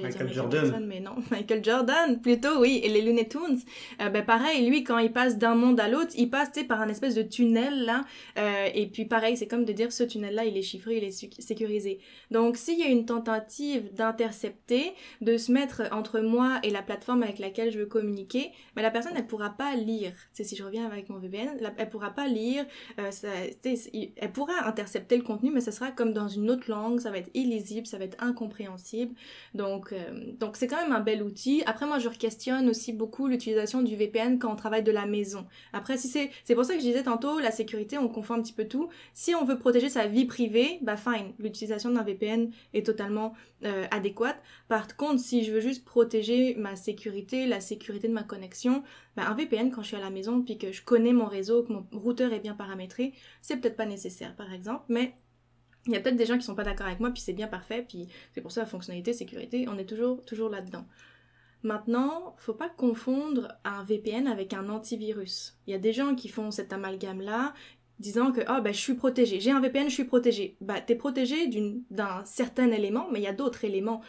[0.02, 0.86] Michael Jordan.
[0.86, 3.60] mais non, Michael Jordan, plutôt, oui, et les Looney Tunes.
[4.00, 6.88] Euh, ben pareil, lui, quand il passe d'un monde à l'autre, il passe, par un
[6.88, 8.02] espèce de tunnel, là,
[8.38, 11.40] euh, et puis pareil, c'est comme de dire, ce tunnel-là, il est chiffré, il est
[11.40, 11.98] sécurisé.
[12.30, 17.22] Donc, s'il y a une tentative d'intercepter, de se mettre entre moi et la plateforme
[17.22, 20.12] avec laquelle je veux communiquer, mais ben, la personne, elle pourra pas lire.
[20.32, 22.64] C'est si je reviens avec mon VPN, elle pourra pas lire,
[23.10, 23.28] ça,
[23.64, 27.18] elle pourra intercepter le contenu, mais ça sera comme dans une autre langue, ça va
[27.24, 29.14] être illisible, ça va être incompréhensible.
[29.54, 31.62] Donc, euh, donc c'est quand même un bel outil.
[31.66, 35.46] Après, moi, je questionne aussi beaucoup l'utilisation du VPN quand on travaille de la maison.
[35.72, 38.42] Après, si c'est, c'est pour ça que je disais tantôt, la sécurité, on confond un
[38.42, 38.88] petit peu tout.
[39.12, 43.34] Si on veut protéger sa vie privée, bah fine, l'utilisation d'un VPN est totalement
[43.64, 44.36] euh, adéquate.
[44.68, 48.82] Par contre, si je veux juste protéger ma sécurité, la sécurité de ma connexion,
[49.16, 51.62] bah, un VPN quand je suis à la maison puis que je connais mon réseau,
[51.62, 55.14] que mon routeur est bien paramétré, c'est peut-être pas nécessaire par exemple, mais
[55.86, 57.46] il y a peut-être des gens qui sont pas d'accord avec moi, puis c'est bien
[57.46, 60.86] parfait, puis c'est pour ça la fonctionnalité, sécurité, on est toujours, là-dedans.
[61.62, 65.58] Maintenant, faut pas confondre un VPN avec un antivirus.
[65.66, 67.54] Il y a des gens qui font cet amalgame-là,
[67.98, 70.56] disant que oh, je suis protégé, j'ai un VPN, je suis protégé.
[70.60, 71.48] Bah, es protégé
[71.90, 74.02] d'un certain élément, mais il y a d'autres éléments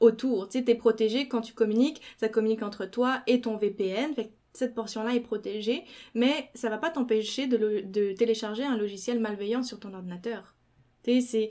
[0.00, 0.48] autour.
[0.48, 4.14] Tu sais, es protégé quand tu communiques, ça communique entre toi et ton VPN,
[4.52, 9.78] cette portion-là est protégée, mais ça va pas t'empêcher de télécharger un logiciel malveillant sur
[9.78, 10.57] ton ordinateur
[11.20, 11.50] c'est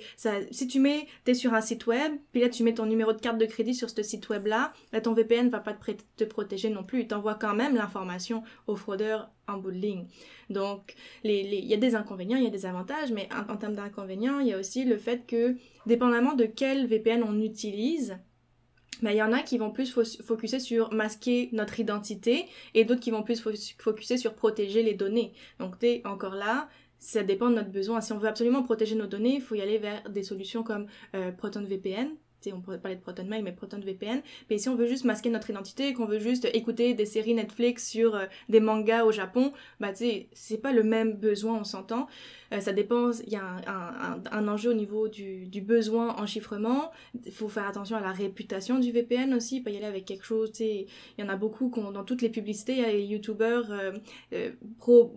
[0.52, 3.20] si tu mets es sur un site web puis là tu mets ton numéro de
[3.20, 6.70] carte de crédit sur ce site web là, là ton VPN va pas te, protéger
[6.70, 10.06] non plus il t'envoie quand même l'information au fraudeur en bout de ligne
[10.50, 14.40] donc il y a des inconvénients il y a des avantages mais en, termes d'inconvénients
[14.40, 18.18] il y a aussi le fait que dépendamment de quel VPN on utilise
[19.02, 19.92] ben, il y en a qui vont plus
[20.24, 23.40] focuser sur masquer notre identité et d'autres qui vont plus
[23.78, 25.34] focuser sur protéger les données.
[25.60, 26.68] Donc, tu es encore là,
[27.00, 28.02] ça dépend de notre besoin.
[28.02, 30.88] Si on veut absolument protéger nos données, il faut y aller vers des solutions comme
[31.16, 32.10] euh, ProtonVPN,
[32.54, 34.22] on pourrait parler de ProtonMail, mais ProtonVPN.
[34.50, 37.88] Mais si on veut juste masquer notre identité, qu'on veut juste écouter des séries Netflix
[37.88, 41.64] sur euh, des mangas au Japon, bah tu sais, c'est pas le même besoin, on
[41.64, 42.08] s'entend.
[42.54, 43.58] Euh, ça dépend, il y a
[44.32, 46.92] un, enjeu au niveau du, besoin en chiffrement.
[47.26, 50.24] Il faut faire attention à la réputation du VPN aussi, pas y aller avec quelque
[50.24, 50.86] chose, tu sais,
[51.18, 53.92] il y en a beaucoup dans toutes les publicités, il y a les youtubeurs euh,
[54.34, 55.14] euh pro,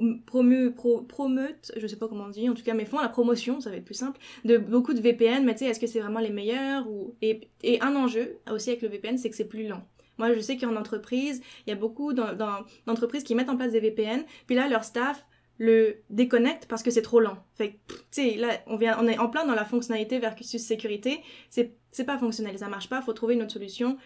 [1.76, 3.76] je sais pas comment on dit, en tout cas, mais font la promotion, ça va
[3.76, 6.30] être plus simple, de beaucoup de VPN, mais tu sais, est-ce que c'est vraiment les
[6.30, 7.09] meilleurs ou...
[7.22, 9.82] et, un enjeu aussi avec le VPN, c'est que c'est plus lent.
[10.18, 13.80] Moi, je sais qu'en entreprise, il y a beaucoup d'entreprises qui mettent en place des
[13.80, 15.24] VPN, puis là, leur staff
[15.60, 17.36] le déconnecte parce que c'est trop lent.
[17.54, 21.20] Fait tu sais, là, on, est en plein dans la fonctionnalité versus sécurité.
[21.50, 23.98] C'est, pas fonctionnel, ça marche pas, faut trouver une autre solution.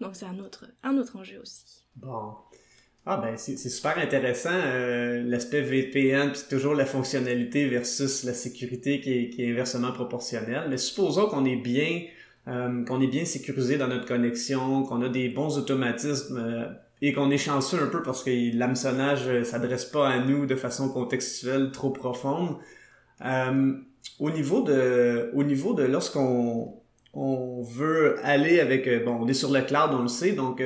[0.00, 1.86] Donc, c'est un autre, un autre enjeu aussi.
[1.96, 2.34] Bon.
[3.06, 9.00] Ah ben c'est super intéressant euh, l'aspect VPN puis toujours la fonctionnalité versus la sécurité
[9.00, 10.68] qui est inversement proportionnelle.
[10.70, 12.06] Mais supposons qu'on est bien
[12.46, 16.68] euh, qu'on est bien sécurisé dans notre connexion, qu'on a des bons automatismes euh,
[17.00, 20.54] et qu'on est chanceux un peu parce que l'hameçonnage euh, s'adresse pas à nous de
[20.54, 22.56] façon contextuelle trop profonde.
[23.24, 23.72] Euh,
[24.18, 26.74] au niveau de, au niveau de lorsqu'on
[27.14, 30.62] on veut aller avec, bon, on est sur le cloud, on le sait, donc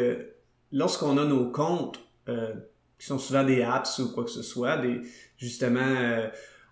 [0.73, 2.01] lorsqu'on a nos comptes
[2.99, 5.03] qui sont souvent des apps ou quoi que ce soit, des,
[5.37, 6.25] justement,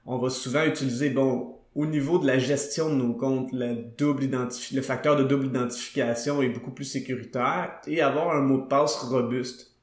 [0.06, 5.16] on va souvent utiliser, bon, au niveau de la gestion de nos comptes, le, facteur
[5.16, 9.76] de double identification est beaucoup plus sécuritaire et avoir un mot de passe robuste.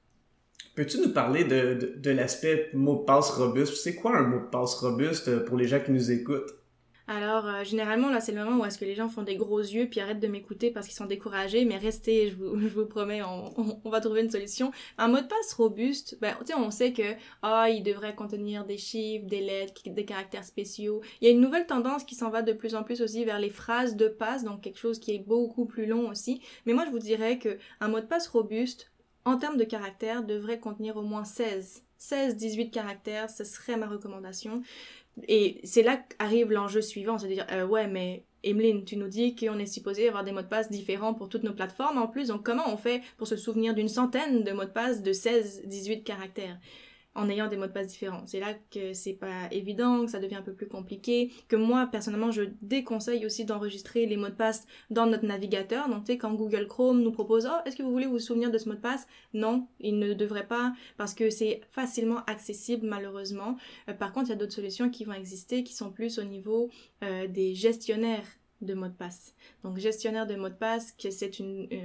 [0.76, 3.76] Peux-tu nous parler de, de l'aspect mot de passe robuste?
[3.76, 6.63] C'est quoi un mot de passe robuste pour les gens qui nous écoutent?
[7.08, 9.60] Alors, euh, généralement, là, c'est le moment où est-ce que les gens font des gros
[9.60, 12.86] yeux puis arrêtent de m'écouter parce qu'ils sont découragés, mais restez, je vous, je vous
[12.86, 14.72] promets, on, on, va trouver une solution.
[14.98, 18.64] Un mot de passe robuste, ben, tu sais, on sait que, ah, il devrait contenir
[18.64, 21.02] des chiffres, des lettres, des caractères spéciaux.
[21.20, 23.40] Il y a une nouvelle tendance qui s'en va de plus en plus aussi vers
[23.40, 26.42] les phrases de passe, donc quelque chose qui est beaucoup plus long aussi.
[26.66, 28.92] Mais moi, je vous dirais que un mot de passe robuste,
[29.26, 34.62] en termes de caractères, devrait contenir au moins 16 16-18 caractères, ce serait ma recommandation.
[35.28, 39.60] Et c'est là qu'arrive l'enjeu suivant, c'est-à-dire, euh, ouais, mais Emeline, tu nous dis qu'on
[39.60, 41.98] est supposé avoir des mots de passe différents pour toutes nos plateformes.
[41.98, 45.02] En plus, donc comment on fait pour se souvenir d'une centaine de mots de passe
[45.02, 46.58] de 16-18 caractères?
[47.16, 48.24] En ayant des mots de passe différents.
[48.26, 51.88] C'est là que c'est pas évident, que ça devient un peu plus compliqué, que moi
[51.92, 55.90] personnellement je déconseille aussi d'enregistrer les mots de passe dans notre navigateur.
[55.90, 58.52] Donc tu sais quand Google Chrome nous propose "Oh, est-ce que vous voulez vous souvenir
[58.52, 59.08] de ce mot de passe?
[59.34, 63.58] Non, il ne devrait pas parce que c'est facilement accessible malheureusement.
[63.90, 66.24] Euh, par contre, il y a d'autres solutions qui vont exister qui sont plus au
[66.24, 66.70] niveau
[67.04, 68.26] euh, des gestionnaires
[68.64, 69.36] de mots de passe.
[69.64, 71.32] Donc gestionnaire de mots de passe, que c'est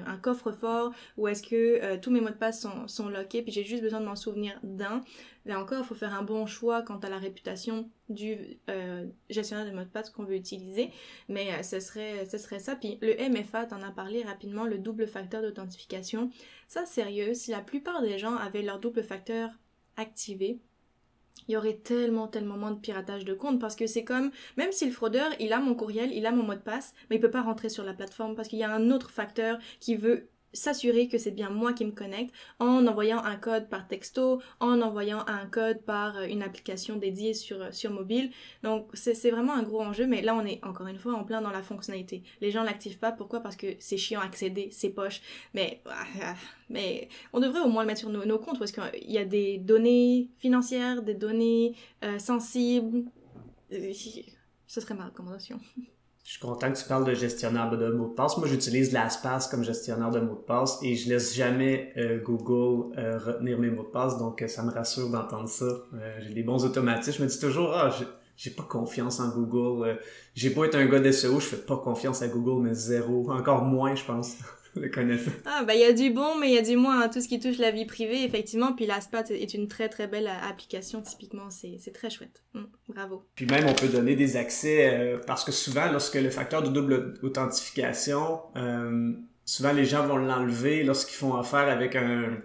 [0.07, 3.53] un coffre-fort où est-ce que euh, tous mes mots de passe sont, sont lockés, puis
[3.53, 5.03] j'ai juste besoin de m'en souvenir d'un.
[5.45, 9.67] Là encore, il faut faire un bon choix quant à la réputation du euh, gestionnaire
[9.67, 10.91] de mots de passe qu'on veut utiliser,
[11.29, 12.77] mais euh, ce, serait, ce serait ça.
[12.77, 16.31] Puis le MFA, t'en as parlé rapidement, le double facteur d'authentification.
[16.67, 19.51] Ça, sérieux, si la plupart des gens avaient leur double facteur
[19.97, 20.61] activé,
[21.47, 24.73] il y aurait tellement, tellement moins de piratage de compte parce que c'est comme, même
[24.73, 27.21] si le fraudeur, il a mon courriel, il a mon mot de passe, mais il
[27.21, 30.29] peut pas rentrer sur la plateforme parce qu'il y a un autre facteur qui veut
[30.53, 34.81] s'assurer que c'est bien moi qui me connecte en envoyant un code par texto, en
[34.81, 38.31] envoyant un code par euh, une application dédiée sur, euh, sur mobile.
[38.63, 41.41] Donc c'est vraiment un gros enjeu, mais là on est encore une fois en plein
[41.41, 42.23] dans la fonctionnalité.
[42.41, 43.41] Les gens l'activent pas, pourquoi?
[43.41, 45.21] Parce que c'est chiant à accéder, c'est poche.
[45.55, 46.35] Mais, ah,
[46.69, 49.59] mais on devrait au moins le mettre sur nos, comptes parce qu'il y a des
[49.59, 53.05] données financières, des données euh, sensibles.
[53.71, 55.61] Ce serait ma recommandation.
[56.29, 58.37] Je suis content que tu parles de gestionnaire de mots de passe.
[58.37, 62.95] Moi, j'utilise LastPass comme gestionnaire de mots de passe et je laisse jamais euh, Google
[62.99, 65.65] euh, retenir mes mots de passe, donc euh, ça me rassure d'entendre ça.
[66.21, 67.21] j'ai des bons automatismes.
[67.21, 67.91] Je me dis toujours, ah,
[68.37, 69.99] j'ai pas confiance en Google.
[70.35, 73.33] j'ai beau être un gars d'SEO, je fais pas confiance à Google, mais zéro.
[73.33, 74.37] Encore moins, je pense.
[75.47, 77.09] Ah, bah, il y a du bon, mais il y a du moins, hein.
[77.09, 78.73] tout ce qui touche la vie privée, effectivement.
[78.73, 81.49] Puis l'ASPAT est une très, très belle euh, application, typiquement.
[81.51, 82.43] C'est très chouette.
[82.55, 83.25] Mmh, bravo.
[83.35, 86.69] Puis même, on peut donner des accès, euh, parce que souvent, lorsque le facteur de
[86.69, 89.13] double authentification, euh,
[89.45, 92.39] souvent les gens vont l'enlever lorsqu'ils font affaire avec un,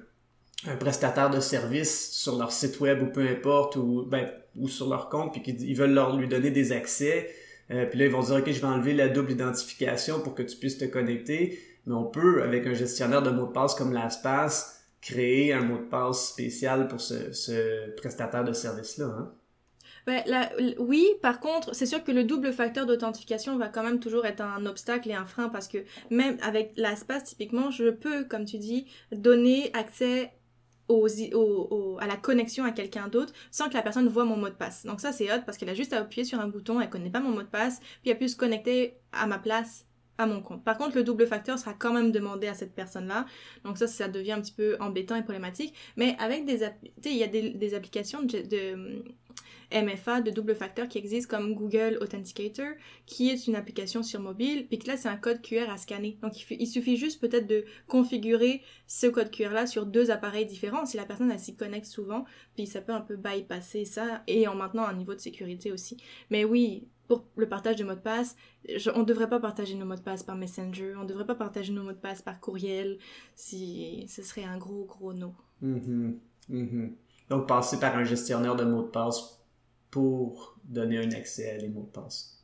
[0.67, 4.89] un prestataire de service sur leur site web ou peu importe, ou, ben, ou sur
[4.89, 7.33] leur compte, puis qu'ils veulent leur, lui donner des accès.
[7.67, 10.55] puis là, ils vont dire, OK, je vais enlever la double identification pour que tu
[10.57, 14.85] puisses te connecter mais on peut, avec un gestionnaire de mots de passe comme LastPass,
[15.01, 19.05] créer un mot de passe spécial pour ce, prestataire de service-là.
[19.05, 19.31] Hein?
[20.05, 20.23] Ben,
[20.79, 24.41] oui, par contre, c'est sûr que le double facteur d'authentification va quand même toujours être
[24.41, 28.57] un obstacle et un frein parce que même avec LastPass, typiquement, je peux, comme tu
[28.57, 30.31] dis, donner accès
[31.99, 34.85] à la connexion à quelqu'un d'autre sans que la personne voit mon mot de passe.
[34.85, 37.09] Donc ça, c'est hot parce qu'elle a juste à appuyer sur un bouton, elle connaît
[37.09, 39.85] pas mon mot de passe, puis elle peut se connecter à ma place
[40.17, 40.63] à mon compte.
[40.63, 43.25] Par contre, le double facteur sera quand même demandé à cette personne-là.
[43.63, 45.73] Donc ça, ça devient un petit peu embêtant et problématique.
[45.97, 46.67] Mais avec des...
[47.05, 49.03] Il y a des, applications de,
[49.73, 52.73] MFA, de double facteur qui existent comme Google Authenticator,
[53.05, 56.17] qui est une application sur mobile, puis que là, c'est un code QR à scanner.
[56.21, 60.97] Donc il, suffit juste peut-être de configurer ce code QR-là sur deux appareils différents, si
[60.97, 64.55] la personne, elle s'y connecte souvent, puis ça peut un peu bypasser ça, et en
[64.55, 65.97] maintenant un niveau de sécurité aussi.
[66.29, 68.35] Mais oui, pour le partage de mots de passe,
[68.95, 71.35] on ne devrait pas partager nos mots de passe par Messenger, on ne devrait pas
[71.35, 72.97] partager nos mots de passe par courriel,
[73.35, 75.33] si ce serait un gros, gros no.
[75.61, 76.13] Mm-hmm.
[76.51, 76.91] Mm-hmm.
[77.29, 79.39] Donc, passer par un gestionnaire de mots de passe
[79.89, 82.42] pour donner un accès à les mots de passe.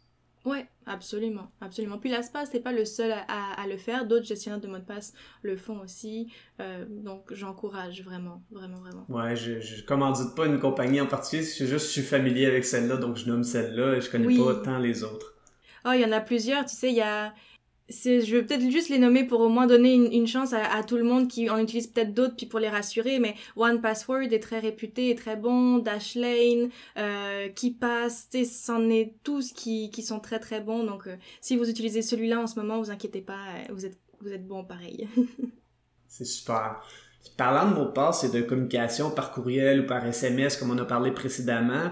[0.49, 1.99] Ouais, absolument, absolument.
[1.99, 4.07] Puis LastPass n'est pas le seul à, le faire.
[4.07, 6.31] D'autres gestionnaires de mots de passe le font aussi.
[6.59, 9.05] Euh, donc j'encourage vraiment, vraiment, vraiment.
[9.09, 11.43] Ouais, je, je commandite pas une compagnie en particulier.
[11.43, 14.55] Je, juste, je suis familier avec celle-là, donc je nomme celle-là et je connais pas
[14.55, 15.35] tant les autres.
[15.85, 16.65] Oh, il y en a plusieurs.
[16.65, 17.33] Tu sais, il y a
[17.89, 21.03] je vais peut-être juste les nommer pour au moins donner une, chance à, tout le
[21.03, 24.59] monde qui en utilise peut-être d'autres puis pour les rassurer mais One Password est très
[24.59, 30.61] réputé et très bon Dashlane euh, KeePass c'en est tous qui, qui sont très très
[30.61, 33.85] bons donc euh, si vous utilisez celui-là en ce moment vous inquiétez pas euh, vous
[33.85, 35.07] êtes vous êtes bon pareil
[36.07, 36.81] c'est super
[37.37, 40.77] Parlant de mots de passe et de communication par courriel ou par SMS, comme on
[40.77, 41.91] a parlé précédemment,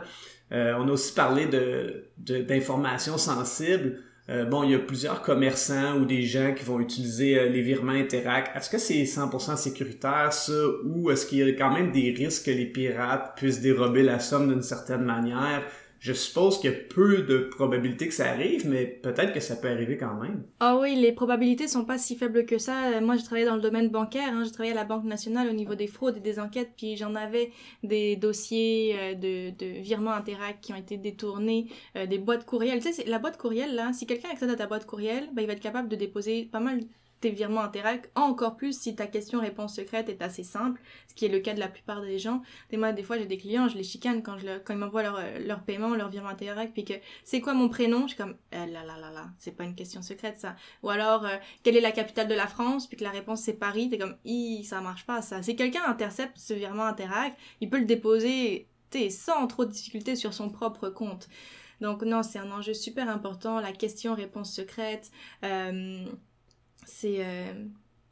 [0.51, 4.01] euh, on a aussi parlé de, d'informations sensibles.
[4.29, 7.61] Euh, bon, il y a plusieurs commerçants ou des gens qui vont utiliser euh, les
[7.61, 8.55] virements Interact.
[8.57, 10.51] Est-ce que c'est 100% sécuritaire, ça,
[10.83, 14.19] ou est-ce qu'il y a quand même des risques que les pirates puissent dérober la
[14.19, 15.63] somme d'une certaine manière?
[15.99, 19.55] Je suppose qu'il y a peu de probabilités que ça arrive, mais peut-être que ça
[19.55, 20.43] peut arriver quand même.
[20.59, 23.01] Ah oui, les probabilités sont pas si faibles que ça.
[23.01, 24.43] Moi, j'ai travaillé dans le domaine bancaire, hein.
[24.43, 27.15] j'ai travaillé à la Banque nationale au niveau des fraudes et des enquêtes, puis j'en
[27.15, 27.51] avais
[27.83, 32.81] des dossiers euh, de, de virements Interact qui ont été détournés, euh, des boîtes courriel.
[32.81, 35.47] Tu sais, la boîte courriel, là, si quelqu'un accède à ta boîte courriel, ben, il
[35.47, 36.79] va être capable de déposer pas mal
[37.19, 41.29] tes virements Interact, encore plus si ta question-réponse secrète est assez simple, ce qui est
[41.29, 42.41] le cas de la plupart des gens.
[42.69, 45.03] Des moi, des fois, j'ai des clients, je les chicane quand, je quand ils m'envoient
[45.03, 48.01] leur, leur paiement, leur virement Interact, puis que c'est quoi mon prénom?
[48.03, 50.55] Je suis comme, eh là là là là, c'est pas une question secrète ça.
[50.83, 52.87] Ou alors, euh, quelle est la capitale de la France?
[52.87, 55.41] Puis que la réponse c'est Paris, t'es comme, i, ça marche pas ça.
[55.41, 58.67] Si quelqu'un intercepte ce virement Interact, il peut le déposer
[59.09, 61.27] sans trop de difficulté sur son propre compte.
[61.81, 65.11] Donc non, c'est un enjeu super important, la question-réponse secrète.
[65.43, 66.05] Euh,
[66.87, 67.53] c'est euh,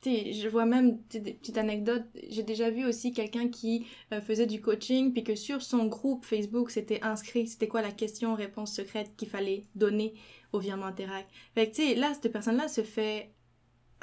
[0.05, 2.05] je vois même des petites anecdotes.
[2.29, 6.25] J'ai déjà vu aussi quelqu'un qui euh, faisait du coaching, puis que sur son groupe
[6.25, 10.13] Facebook, c'était inscrit, c'était quoi la question-réponse secrète qu'il fallait donner
[10.53, 11.27] au virement Interact.
[11.55, 13.31] Fait que, tu sais, là, cette personne-là se fait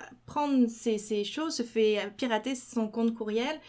[0.01, 3.61] euh, prendre ces choses, se fait pirater son compte courriel.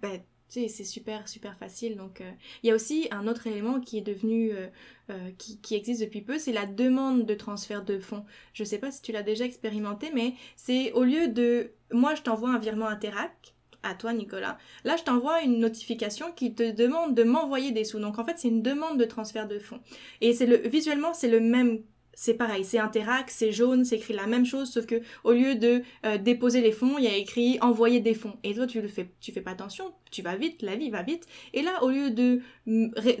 [0.00, 1.96] Ben, c'est super, super facile.
[1.96, 2.30] Donc, euh,
[2.62, 4.68] il y a aussi un autre élément qui est devenu, euh,
[5.10, 8.24] euh, qui, existe depuis peu, c'est la demande de transfert de fonds.
[8.54, 12.22] Je sais pas si tu l'as déjà expérimenté, mais c'est au lieu de, moi, je
[12.22, 14.58] t'envoie un virement Interac, à toi Nicolas.
[14.84, 18.00] Là, je t'envoie une notification qui te demande de m'envoyer des sous.
[18.00, 19.80] Donc en fait, c'est une demande de transfert de fonds.
[20.20, 21.80] Et c'est le visuellement, c'est le même
[22.20, 25.54] c'est pareil, c'est Interac, c'est jaune, c'est écrit la même chose, sauf que au lieu
[25.54, 28.36] de euh, déposer les fonds, il y a écrit envoyer des fonds.
[28.42, 31.04] Et toi, tu le fais, tu fais pas attention, tu vas vite, la vie va
[31.04, 31.28] vite.
[31.54, 32.40] Et là, au lieu de,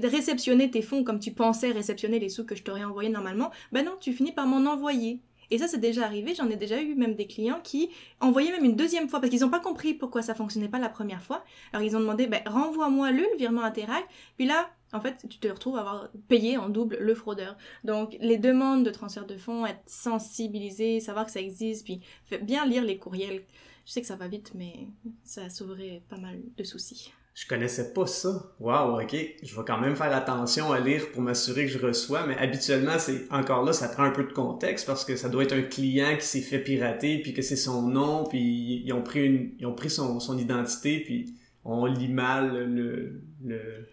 [0.04, 3.84] réceptionner tes fonds comme tu pensais réceptionner les sous que je t'aurais envoyés normalement, ben
[3.84, 5.20] non, tu finis par m'en envoyer.
[5.52, 6.34] Et ça, c'est déjà arrivé.
[6.34, 9.42] J'en ai déjà eu même des clients qui envoyaient même une deuxième fois parce qu'ils
[9.42, 11.44] n'ont pas compris pourquoi ça fonctionnait pas la première fois.
[11.72, 14.04] Alors ils ont demandé, ben renvoie-moi le, le virement Interac.
[14.36, 17.56] Puis là, en fait, tu te retrouves à avoir payé en double le fraudeur.
[17.84, 22.00] Donc, les demandes de transfert de fonds, être sensibilisé, savoir que ça existe, puis
[22.42, 23.42] bien lire les courriels.
[23.84, 24.88] Je sais que ça va vite, mais
[25.24, 27.12] ça sauverait pas mal de soucis.
[27.34, 28.52] Je connaissais pas ça.
[28.58, 29.14] Waouh, ok.
[29.42, 32.98] Je vais quand même faire attention à lire pour m'assurer que je reçois, mais habituellement,
[32.98, 35.62] c'est encore là, ça prend un peu de contexte parce que ça doit être un
[35.62, 39.52] client qui s'est fait pirater, puis que c'est son nom, puis ils ont pris une,
[39.60, 43.86] ils ont pris son, son identité, puis on lit mal le, le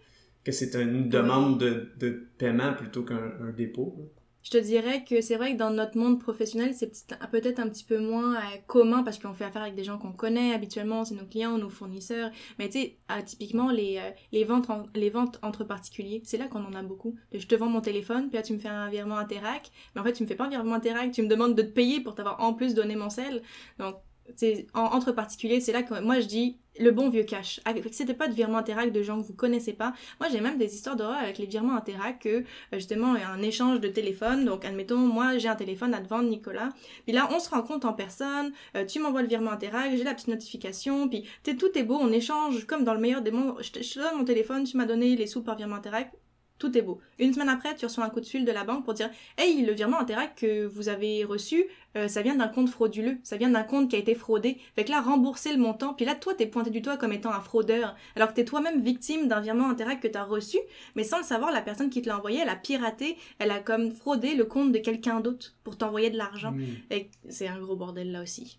[0.46, 3.96] que c'est une demande de, de, paiement plutôt qu'un dépôt.
[4.44, 6.92] Je te dirais que c'est vrai que dans notre monde professionnel, c'est
[7.32, 10.12] peut-être un petit peu moins euh, commun parce qu'on fait affaire avec des gens qu'on
[10.12, 12.30] connaît habituellement, c'est nos clients, nos fournisseurs.
[12.60, 16.46] Mais tu sais, ah, typiquement, les, euh, les, ventes les ventes entre particuliers, c'est là
[16.46, 17.16] qu'on en a beaucoup.
[17.34, 20.04] Je te vends mon téléphone, puis là tu me fais un virement Interac, mais en
[20.04, 22.14] fait tu me fais pas un virement Interac, tu me demandes de te payer pour
[22.14, 23.42] t'avoir en plus donné mon sel.
[23.80, 23.96] Donc
[24.34, 27.60] c'est entre particuliers, c'est là que moi je dis le bon vieux cash.
[27.90, 29.94] C'était pas de virement Interac de gens que vous connaissez pas.
[30.20, 33.80] Moi, j'ai même des histoires d'horreur avec les virements Interac que, euh, justement, un échange
[33.80, 34.44] de téléphone.
[34.44, 36.70] Donc, admettons, moi, j'ai un téléphone à te vendre, Nicolas.
[37.04, 38.52] Puis là, on se rencontre en personne.
[38.76, 41.08] Euh, tu m'envoies le virement Interac, j'ai la petite notification.
[41.08, 43.56] Puis, tout est beau, on échange comme dans le meilleur des mondes.
[43.62, 46.12] Je te, donne mon téléphone, tu m'as donné les sous par virement Interac
[46.58, 47.00] tout est beau.
[47.18, 49.62] Une semaine après, tu reçois un coup de fil de la banque pour dire Hey,
[49.64, 53.48] le virement Interact que vous avez reçu, euh, ça vient d'un compte frauduleux, ça vient
[53.48, 54.58] d'un compte qui a été fraudé.
[54.74, 57.32] Fait que là, rembourser le montant, puis là, toi, t'es pointé du doigt comme étant
[57.32, 60.58] un fraudeur, alors que t'es toi-même victime d'un virement Interact que t'as reçu,
[60.94, 63.60] mais sans le savoir, la personne qui te l'a envoyé, elle a piraté, elle a
[63.60, 66.54] comme fraudé le compte de quelqu'un d'autre pour t'envoyer de l'argent.
[66.90, 68.58] Et c'est un gros bordel là aussi.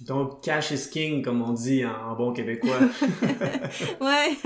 [0.00, 2.78] Donc, cash is king, comme on dit en bon québécois.
[4.00, 4.36] ouais.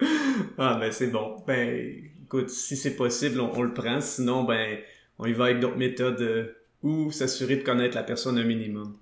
[0.58, 1.36] ah, ben c'est bon.
[1.46, 4.00] Ben, écoute, si c'est possible, on, le prend.
[4.00, 4.78] Sinon, ben,
[5.18, 8.96] on y va avec d'autres méthodes euh, ou s'assurer de connaître la personne un minimum.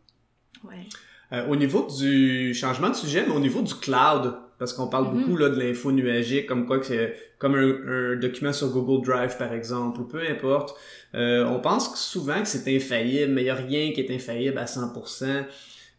[0.65, 0.87] Ouais.
[1.33, 5.07] Euh, au niveau du changement de sujet, mais au niveau du cloud, parce qu'on parle
[5.07, 5.21] mm-hmm.
[5.21, 9.37] beaucoup là, de l'info nuagique, comme quoi que c'est comme un, document sur Google Drive
[9.37, 10.77] par exemple, ou peu importe.
[11.15, 14.59] Euh, on pense souvent que c'est infaillible, mais il n'y a rien qui est infaillible
[14.59, 15.45] à 100%.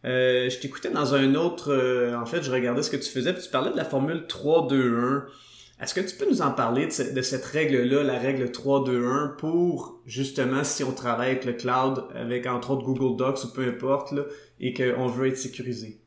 [0.04, 1.72] Euh, je t'écoutais dans un autre...
[1.72, 4.24] Euh, en fait, je regardais ce que tu faisais, puis tu parlais de la formule
[4.28, 5.22] 3-2-1.
[5.80, 10.62] Est-ce que tu peux nous en parler de, cette règle-là, la règle 3-2-1, pour justement
[10.62, 14.24] si on travaille avec le cloud, avec entre autres Google Docs ou peu importe, là,
[14.60, 16.02] et qu'on veut être sécurisé?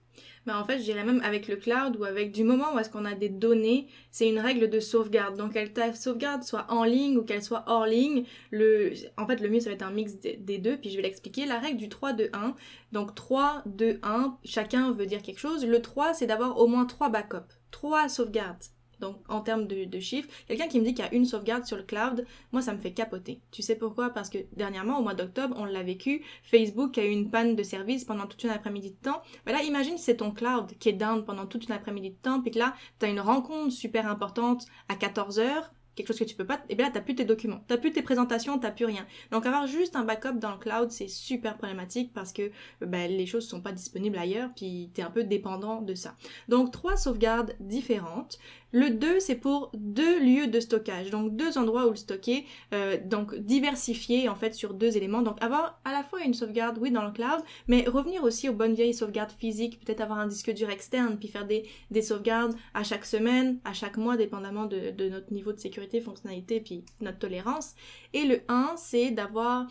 [0.45, 2.89] Ben, en fait, je dirais même avec le cloud ou avec du moment où est-ce
[2.89, 5.37] qu'on a des données, c'est une règle de sauvegarde.
[5.37, 9.41] Donc, qu'elle ta sauvegarde soit en ligne ou qu'elle soit hors ligne, le, en fait,
[9.41, 11.47] le mieux, ça va être un mix des deux, puis je vais l'expliquer.
[11.47, 12.55] La règle du 3, 2, 1.
[12.91, 15.65] Donc, 3, 2, 1, chacun veut dire quelque chose.
[15.65, 18.65] Le 3, c'est d'avoir au moins 3 backups, 3 sauvegardes
[19.03, 20.29] donc en termes de, chiffres.
[20.47, 22.79] Quelqu'un qui me dit qu'il y a une sauvegarde sur le cloud, moi ça me
[22.79, 23.41] fait capoter.
[23.51, 24.09] Tu sais pourquoi?
[24.09, 27.63] Parce que dernièrement, au mois d'octobre, on l'a vécu, Facebook a eu une panne de
[27.63, 29.21] service pendant toute une après-midi de temps.
[29.45, 32.41] Mais là, imagine c'est ton cloud qui est down pendant toute une après-midi de temps,
[32.41, 36.23] puis que là, tu as une rencontre super importante à 14 heures, quelque chose que
[36.23, 38.71] tu peux pas, et bien là, t'as plus tes documents, t'as plus tes présentations, t'as
[38.71, 39.05] plus rien.
[39.31, 42.51] Donc avoir juste un backup dans le cloud, c'est super problématique parce que
[42.81, 46.15] ben, les choses sont pas disponibles ailleurs, puis t'es un peu dépendant de ça.
[46.47, 48.39] Donc trois sauvegardes différentes.
[48.75, 52.97] Le 2, c'est pour deux lieux de stockage, donc deux endroits où le stocker, euh,
[53.05, 55.21] donc diversifier en fait sur deux éléments.
[55.21, 58.53] Donc avoir à la fois une sauvegarde, oui, dans le cloud, mais revenir aussi aux
[58.53, 62.55] bonnes vieilles sauvegardes physiques, peut-être avoir un disque dur externe, puis faire des, des sauvegardes
[62.73, 66.83] à chaque semaine, à chaque mois, dépendamment de, de notre niveau de sécurité, fonctionnalité, puis
[66.99, 67.75] notre tolérance.
[68.13, 69.67] Et le 1, c'est d'avoir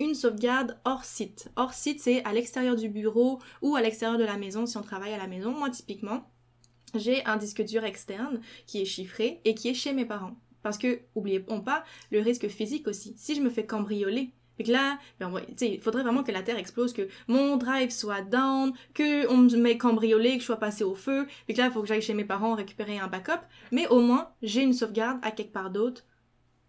[0.00, 1.52] une sauvegarde hors site.
[1.54, 4.82] Hors site, c'est à l'extérieur du bureau ou à l'extérieur de la maison si on
[4.82, 5.52] travaille à la maison.
[5.52, 6.28] Moi, typiquement,
[6.98, 10.36] j'ai un disque dur externe qui est chiffré et qui est chez mes parents.
[10.62, 13.14] Parce que, oublions pas, le risque physique aussi.
[13.18, 16.58] Si je me fais cambrioler, et que là, ben, il faudrait vraiment que la Terre
[16.58, 20.84] explose, que mon drive soit down, que on me met cambriolé, que je sois passé
[20.84, 23.40] au feu, et que là, il faut que j'aille chez mes parents récupérer un backup.
[23.72, 26.04] Mais au moins, j'ai une sauvegarde à quelque part d'autre.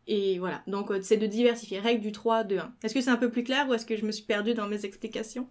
[0.07, 0.61] Et voilà.
[0.67, 1.79] Donc, euh, c'est de diversifier.
[1.79, 2.73] Règle du 3, 2, 1.
[2.83, 4.67] Est-ce que c'est un peu plus clair ou est-ce que je me suis perdue dans
[4.67, 5.47] mes explications?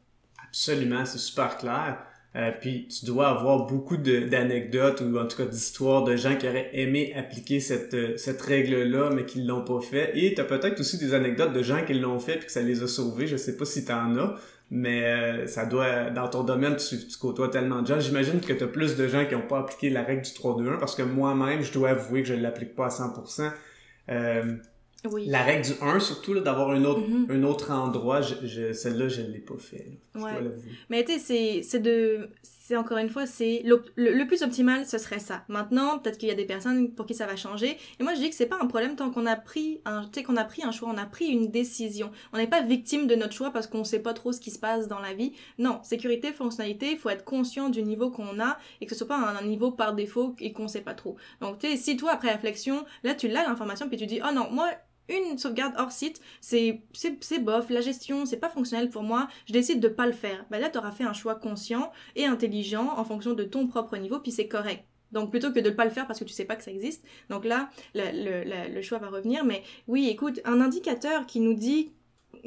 [0.46, 2.04] Absolument, c'est super clair.
[2.37, 6.49] Euh, puis tu dois avoir beaucoup d'anecdotes ou en tout cas d'histoires de gens qui
[6.49, 10.11] auraient aimé appliquer cette, euh, cette règle-là, mais qui l'ont pas fait.
[10.18, 12.61] Et tu as peut-être aussi des anecdotes de gens qui l'ont fait puis que ça
[12.61, 13.28] les a sauvés.
[13.28, 14.35] Je sais pas si tu en as,
[14.70, 18.01] mais euh, ça doit, dans ton domaine, tu, tu côtoies tellement de gens.
[18.01, 20.78] J'imagine que tu as plus de gens qui n'ont pas appliqué la règle du 3-2-1
[20.80, 23.53] parce que moi-même, je dois avouer que je ne l'applique pas à 100%.
[25.07, 27.32] Euh, la règle du 1, surtout, d'avoir un autre, mm-hmm.
[27.32, 29.98] un autre endroit, je, celle-là, je ne l'ai pas fait.
[30.88, 32.28] Mais tu sais, c'est de.
[32.42, 35.44] C'est encore une fois, c'est le, plus optimal, ce serait ça.
[35.48, 37.76] Maintenant, peut-être qu'il y a des personnes pour qui ça va changer.
[38.00, 40.36] Et moi, je dis que c'est pas un problème tant qu'on a pris un, qu'on
[40.38, 42.11] a pris un choix, on a pris une décision.
[42.32, 44.59] On n'est pas victime de notre choix parce qu'on sait pas trop ce qui se
[44.59, 45.34] passe dans la vie.
[45.59, 49.09] Non, sécurité, fonctionnalité, il faut être conscient du niveau qu'on a et que ce soit
[49.09, 51.16] pas un, un niveau par défaut et qu'on sait pas trop.
[51.42, 54.32] Donc, tu sais, si toi, après réflexion, là, tu l'as l'information puis tu dis, oh
[54.32, 54.70] non, moi,
[55.09, 56.82] une sauvegarde hors site, c'est
[57.40, 60.44] bof, la gestion, c'est pas fonctionnel pour moi, je décide de pas le faire.
[60.50, 63.96] Ben là, tu auras fait un choix conscient et intelligent en fonction de ton propre
[63.96, 64.84] niveau, puis c'est correct.
[65.12, 66.72] Donc plutôt que de ne pas le faire parce que tu sais pas que ça
[66.72, 67.05] existe.
[67.30, 69.44] Donc là, le choix va revenir.
[69.44, 71.92] Mais oui, écoute, un indicateur qui nous dit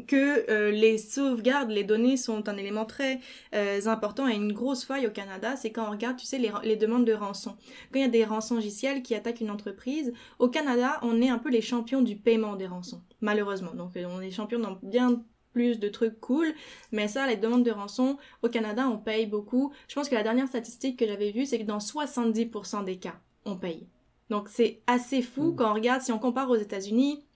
[0.07, 3.19] que euh, les sauvegardes, les données sont un élément très
[3.53, 6.51] euh, important et une grosse faille au Canada, c'est quand on regarde, tu sais, les,
[6.63, 7.55] les, demandes de rançon.
[7.91, 11.29] Quand il y a des rançons logiciels qui attaquent une entreprise, au Canada, on est
[11.29, 13.73] un peu les champions du paiement des rançons, malheureusement.
[13.73, 15.23] Donc euh, on est champions dans bien
[15.53, 16.53] plus de trucs cool,
[16.91, 19.73] mais ça, les demandes de rançon, au Canada, on paye beaucoup.
[19.87, 23.15] Je pense que la dernière statistique que j'avais vue, c'est que dans 70% des cas,
[23.45, 23.87] on paye.
[24.29, 25.55] Donc c'est assez fou mmh.
[25.55, 27.26] quand on regarde, si on compare aux États-Unis,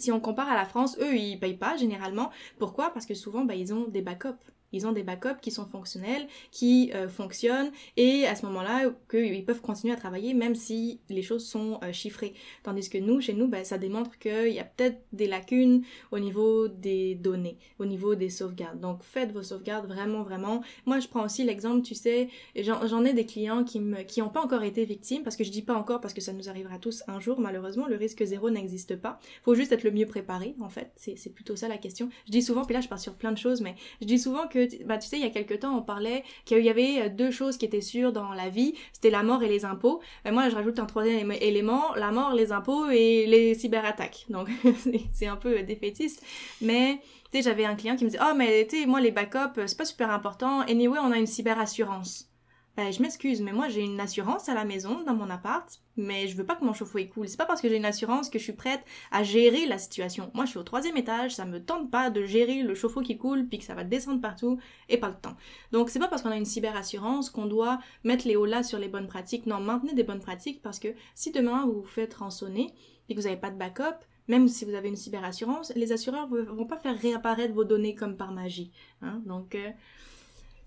[0.00, 2.30] si on compare à la France, eux, ils payent pas généralement.
[2.58, 2.90] Pourquoi?
[2.92, 4.28] Parce que souvent, bah, ils ont des backups.
[4.72, 9.44] Ils ont des backups qui sont fonctionnels, qui euh, fonctionnent, et à ce moment-là, qu'ils
[9.44, 12.34] peuvent continuer à travailler même si les choses sont euh, chiffrées.
[12.62, 16.18] Tandis que nous, chez nous, ben, ça démontre qu'il y a peut-être des lacunes au
[16.18, 18.80] niveau des données, au niveau des sauvegardes.
[18.80, 20.62] Donc faites vos sauvegardes vraiment, vraiment.
[20.86, 24.28] Moi, je prends aussi l'exemple, tu sais, j'en ai des clients qui me, qui n'ont
[24.28, 26.78] pas encore été victimes, parce que je dis pas encore parce que ça nous arrivera
[26.78, 29.18] tous un jour, malheureusement, le risque zéro n'existe pas.
[29.42, 30.90] Faut juste être le mieux préparé, en fait.
[30.96, 32.08] C'est plutôt ça la question.
[32.26, 34.48] Je dis souvent, puis là je pars sur plein de choses, mais je dis souvent
[34.48, 37.08] que bah, tu sais, il y a quelques temps, on parlait qu'il y avait euh,
[37.08, 40.00] deux choses qui étaient sûres dans la vie, c'était la mort et les impôts.
[40.26, 44.26] Euh, moi, je rajoute un troisième élément, la mort, les impôts et les cyberattaques.
[44.28, 44.48] Donc,
[45.12, 46.22] c'est un peu défaitiste.
[46.60, 47.00] Mais,
[47.30, 49.66] tu sais, j'avais un client qui me disait, oh, mais tu sais, moi, les backups,
[49.66, 50.60] c'est pas super important.
[50.60, 52.29] Anyway, on a une cyberassurance.
[52.76, 56.28] Ben, je m'excuse, mais moi j'ai une assurance à la maison, dans mon appart, mais
[56.28, 57.28] je veux pas que mon chauffe-eau coule.
[57.28, 60.30] C'est pas parce que j'ai une assurance que je suis prête à gérer la situation.
[60.34, 63.18] Moi je suis au troisième étage, ça me tente pas de gérer le chauffe-eau qui
[63.18, 64.58] coule puis que ça va descendre partout
[64.88, 65.36] et pas le temps.
[65.72, 68.88] Donc c'est pas parce qu'on a une cyberassurance qu'on doit mettre les hauts sur les
[68.88, 69.46] bonnes pratiques.
[69.46, 72.72] Non, maintenez des bonnes pratiques parce que si demain vous vous faites rançonner
[73.08, 76.28] et que vous n'avez pas de backup, même si vous avez une cyberassurance, les assureurs
[76.28, 78.70] vont pas faire réapparaître vos données comme par magie.
[79.02, 79.20] Hein.
[79.26, 79.70] Donc euh,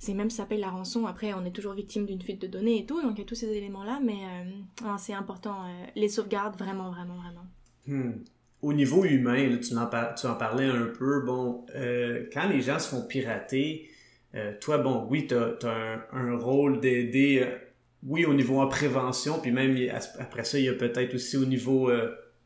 [0.04, 1.06] c'est même ça paye la rançon.
[1.06, 3.26] Après, on est toujours victime d'une fuite de données et tout, donc il y a
[3.26, 4.18] tous ces éléments-là, mais
[4.84, 5.56] euh, c'est important.
[5.64, 7.46] Euh, les sauvegardes, vraiment, vraiment, vraiment.
[7.88, 8.22] Hmm.
[8.62, 11.22] Au niveau humain, tu, en tu, en parlais un peu.
[11.22, 13.90] Bon, euh, quand les gens se font pirater,
[14.60, 17.46] toi, bon, oui, tu as, un, rôle d'aider,
[18.04, 19.78] oui, au niveau en prévention, puis même
[20.20, 21.92] après ça, il y a peut-être aussi au niveau,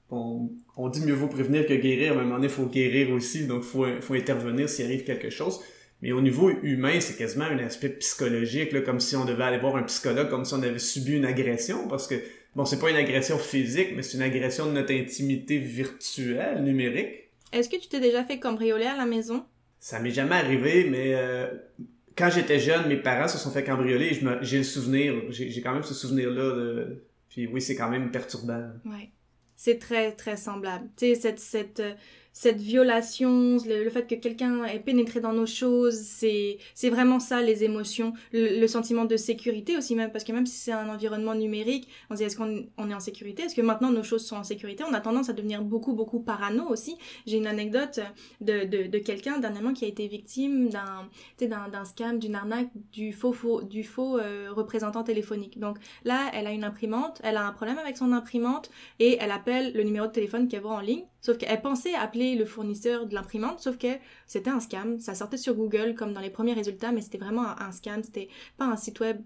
[0.10, 2.66] on, on, dit mieux vaut prévenir que guérir, mais à un moment donné, il faut
[2.66, 5.62] guérir aussi, donc il faut, faut intervenir s'il arrive quelque chose.
[6.02, 9.58] Mais au niveau humain, c'est quasiment un aspect psychologique, là, comme si on devait aller
[9.58, 12.16] voir un psychologue, comme si on avait subi une agression, parce que,
[12.56, 17.32] bon, c'est pas une agression physique, mais c'est une agression de notre intimité virtuelle, numérique.
[17.52, 19.45] Est-ce que tu t'es déjà fait cambrioler à la maison?
[19.80, 21.48] Ça m'est jamais arrivé, mais euh,
[22.18, 25.74] quand j'étais jeune, mes parents se sont fait cambrioler et j'ai le souvenir, j'ai quand
[25.74, 26.56] même ce souvenir-là.
[26.56, 27.04] De...
[27.30, 28.70] Puis oui, c'est quand même perturbant.
[28.86, 29.12] Ouais.
[29.56, 30.88] C'est très, très semblable.
[30.98, 31.82] Tu sais, cette, cette,
[32.38, 37.64] cette violation, le, fait que quelqu'un ait pénétré dans nos choses, c'est vraiment ça les
[37.64, 41.88] émotions, le, sentiment de sécurité aussi même parce que même si c'est un environnement numérique,
[42.12, 44.36] on se dit est-ce qu'on on est en sécurité, est-ce que maintenant nos choses sont
[44.36, 44.84] en sécurité?
[44.88, 46.96] On a tendance à devenir beaucoup beaucoup parano aussi.
[47.26, 48.02] J'ai une anecdote
[48.42, 51.10] de de, quelqu'un dernièrement qui a été victime d'un
[51.40, 55.58] d'un d'un scam, d'une arnaque, du faux, faux du faux euh, représentant téléphonique.
[55.58, 58.70] Donc là, elle a une imprimante, elle a un problème avec son imprimante
[59.00, 62.36] et elle appelle le numéro de téléphone qu'elle voit en ligne Sauf qu'elle pensait appeler
[62.36, 63.88] le fournisseur de l'imprimante, sauf que
[64.28, 64.99] c'était un scam.
[64.99, 68.03] Ça sortait sur Google comme dans les premiers résultats, mais c'était vraiment un, scam.
[68.03, 69.18] C'était pas un site web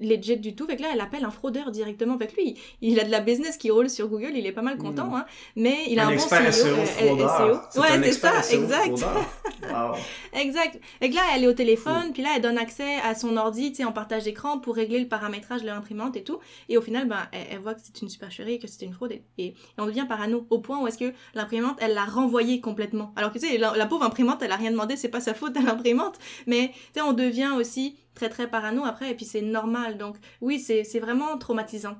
[0.00, 0.66] legit du tout.
[0.66, 2.14] Fait que là, elle appelle un fraudeur directement.
[2.14, 4.78] avec lui, il a de la business qui roule sur Google, il est pas mal
[4.78, 5.14] content, hmm.
[5.14, 5.26] hein.
[5.54, 6.52] Mais il a un, bon CEO.
[6.52, 7.80] SEO.
[7.80, 9.04] Ouais, c'est ça, exact.
[10.32, 10.80] exact.
[11.00, 13.70] Et que là, elle est au téléphone, puis là, elle donne accès à son ordi,
[13.70, 16.38] tu sais, en partage d'écran pour régler le paramétrage de l'imprimante et tout.
[16.68, 19.12] Et au final, ben, elle, voit que c'est une supercherie, que c'était une fraude.
[19.12, 23.12] Et, et on devient parano au point où est-ce que l'imprimante, elle l'a renvoyé complètement.
[23.16, 25.56] Alors que tu sais, la, pauvre imprimante, elle a rien demandé, c'est pas sa faute
[25.56, 29.42] à l'imprimante, mais tu sais, on devient aussi très très parano après, et puis c'est
[29.42, 29.98] normal.
[29.98, 31.96] Donc oui, c'est vraiment traumatisant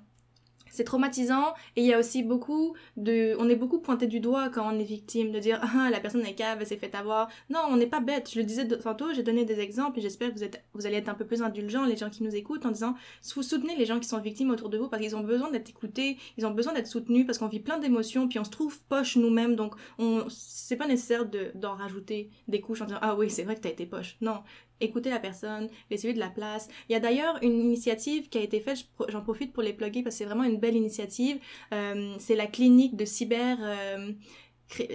[0.70, 4.48] c'est traumatisant et il y a aussi beaucoup de on est beaucoup pointé du doigt
[4.48, 7.28] quand on est victime de dire ah la personne est cave elle s'est fait avoir.
[7.50, 8.30] Non on n'est pas bête.
[8.32, 10.96] Je le disais tantôt j'ai donné des exemples et j'espère que vous êtes vous allez
[10.96, 12.94] être un peu plus indulgents les gens qui nous écoutent en disant
[13.34, 15.68] vous soutenez les gens qui sont victimes autour de vous parce qu'ils ont besoin d'être
[15.68, 18.80] écoutés ils ont besoin d'être soutenus parce qu'on vit plein d'émotions puis on se trouve
[18.88, 19.56] poche nous-mêmes.
[19.56, 23.44] Donc on c'est pas nécessaire de d'en rajouter des couches en disant ah oui c'est
[23.44, 24.16] vrai que t'as été poche.
[24.20, 24.42] Non
[24.80, 26.68] écouter la personne, laisser de la place.
[26.88, 30.02] Il y a d'ailleurs une initiative qui a été faite, j'en profite pour les plugger
[30.02, 31.38] parce que c'est vraiment une belle initiative.
[31.72, 33.58] Euh, c'est la clinique de cyber...
[33.60, 34.12] Euh,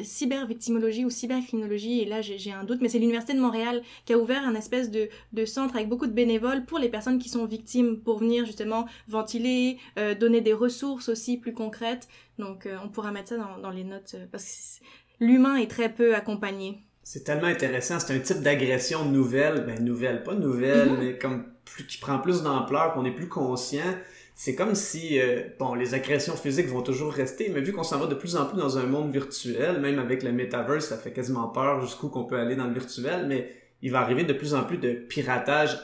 [0.03, 4.17] cybervictimologie ou cybercriminologie, et là j'ai un doute, mais c'est l'Université de Montréal qui a
[4.17, 7.45] ouvert un espèce de, de, centre avec beaucoup de bénévoles pour les personnes qui sont
[7.45, 12.07] victimes, pour venir justement ventiler, euh, donner des ressources aussi plus concrètes.
[12.37, 16.15] Donc euh, on pourra mettre ça dans, les notes, parce que l'humain est très peu
[16.15, 16.79] accompagné.
[17.03, 17.99] C'est tellement intéressant.
[17.99, 20.99] C'est un type d'agression nouvelle, ben nouvelle, pas nouvelle, mm-hmm.
[20.99, 23.95] mais comme plus, qui prend plus d'ampleur, qu'on est plus conscient.
[24.35, 27.99] C'est comme si, euh, bon, les agressions physiques vont toujours rester, mais vu qu'on s'en
[27.99, 31.13] va de plus en plus dans un monde virtuel, même avec le metaverse, ça fait
[31.13, 34.55] quasiment peur jusqu'où qu'on peut aller dans le virtuel, mais il va arriver de plus
[34.55, 35.77] en plus de piratage,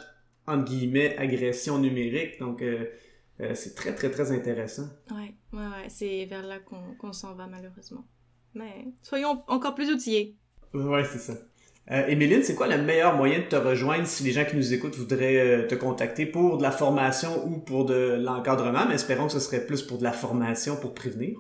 [0.48, 2.40] entre guillemets, agression numérique.
[2.40, 2.86] Donc, euh,
[3.42, 4.88] euh, c'est très, très, très intéressant.
[5.12, 5.90] Ouais, ouais, ouais.
[5.90, 8.06] C'est vers là qu'on s'en va, malheureusement.
[8.56, 10.38] Mais soyons encore plus outillés.
[10.74, 11.34] Ouais, c'est ça.
[11.92, 14.96] Euh, c'est quoi le meilleur moyen de te rejoindre si les gens qui nous écoutent
[14.96, 19.34] voudraient euh, te contacter pour de la formation ou pour de l'encadrement, mais espérons que
[19.34, 21.40] ce serait plus pour de la formation pour prévenir?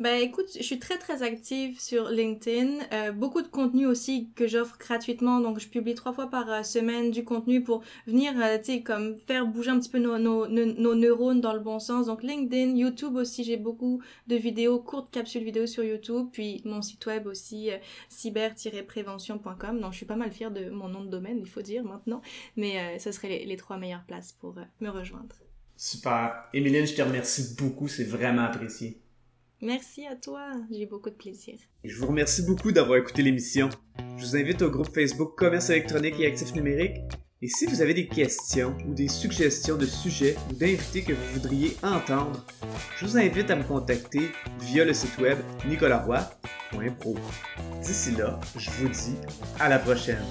[0.00, 2.78] Ben écoute, je suis très très active sur LinkedIn.
[2.94, 5.40] Euh, beaucoup de contenu aussi que j'offre gratuitement.
[5.40, 8.82] Donc je publie trois fois par euh, semaine du contenu pour venir, euh, tu sais,
[8.82, 12.06] comme faire bouger un petit peu nos, nos, nos, neurones dans le bon sens.
[12.06, 16.28] Donc LinkedIn, YouTube aussi, j'ai beaucoup de vidéos, courtes capsules vidéo sur YouTube.
[16.32, 17.68] Puis mon site web aussi,
[18.08, 19.80] cyber-prévention.com.
[19.80, 22.22] Donc je suis pas mal fière de mon nom de domaine, il faut dire maintenant.
[22.56, 25.36] Mais ce serait les, les, trois meilleures places pour me rejoindre.
[25.76, 26.44] Super.
[26.54, 28.98] Émiline, je te remercie beaucoup, c'est vraiment apprécié.
[29.62, 31.54] Merci à toi, j'ai beaucoup de plaisir.
[31.84, 33.68] Je vous remercie beaucoup d'avoir écouté l'émission.
[34.16, 36.96] Je vous invite au groupe Facebook Commerce électronique et actifs numériques.
[37.42, 41.32] Et si vous avez des questions ou des suggestions de sujets ou d'invités que vous
[41.34, 42.46] voudriez entendre,
[42.96, 44.30] je vous invite à me contacter
[44.60, 47.16] via le site web nicolaroy.pro.
[47.82, 49.16] D'ici là, je vous dis
[49.58, 50.24] à la prochaine.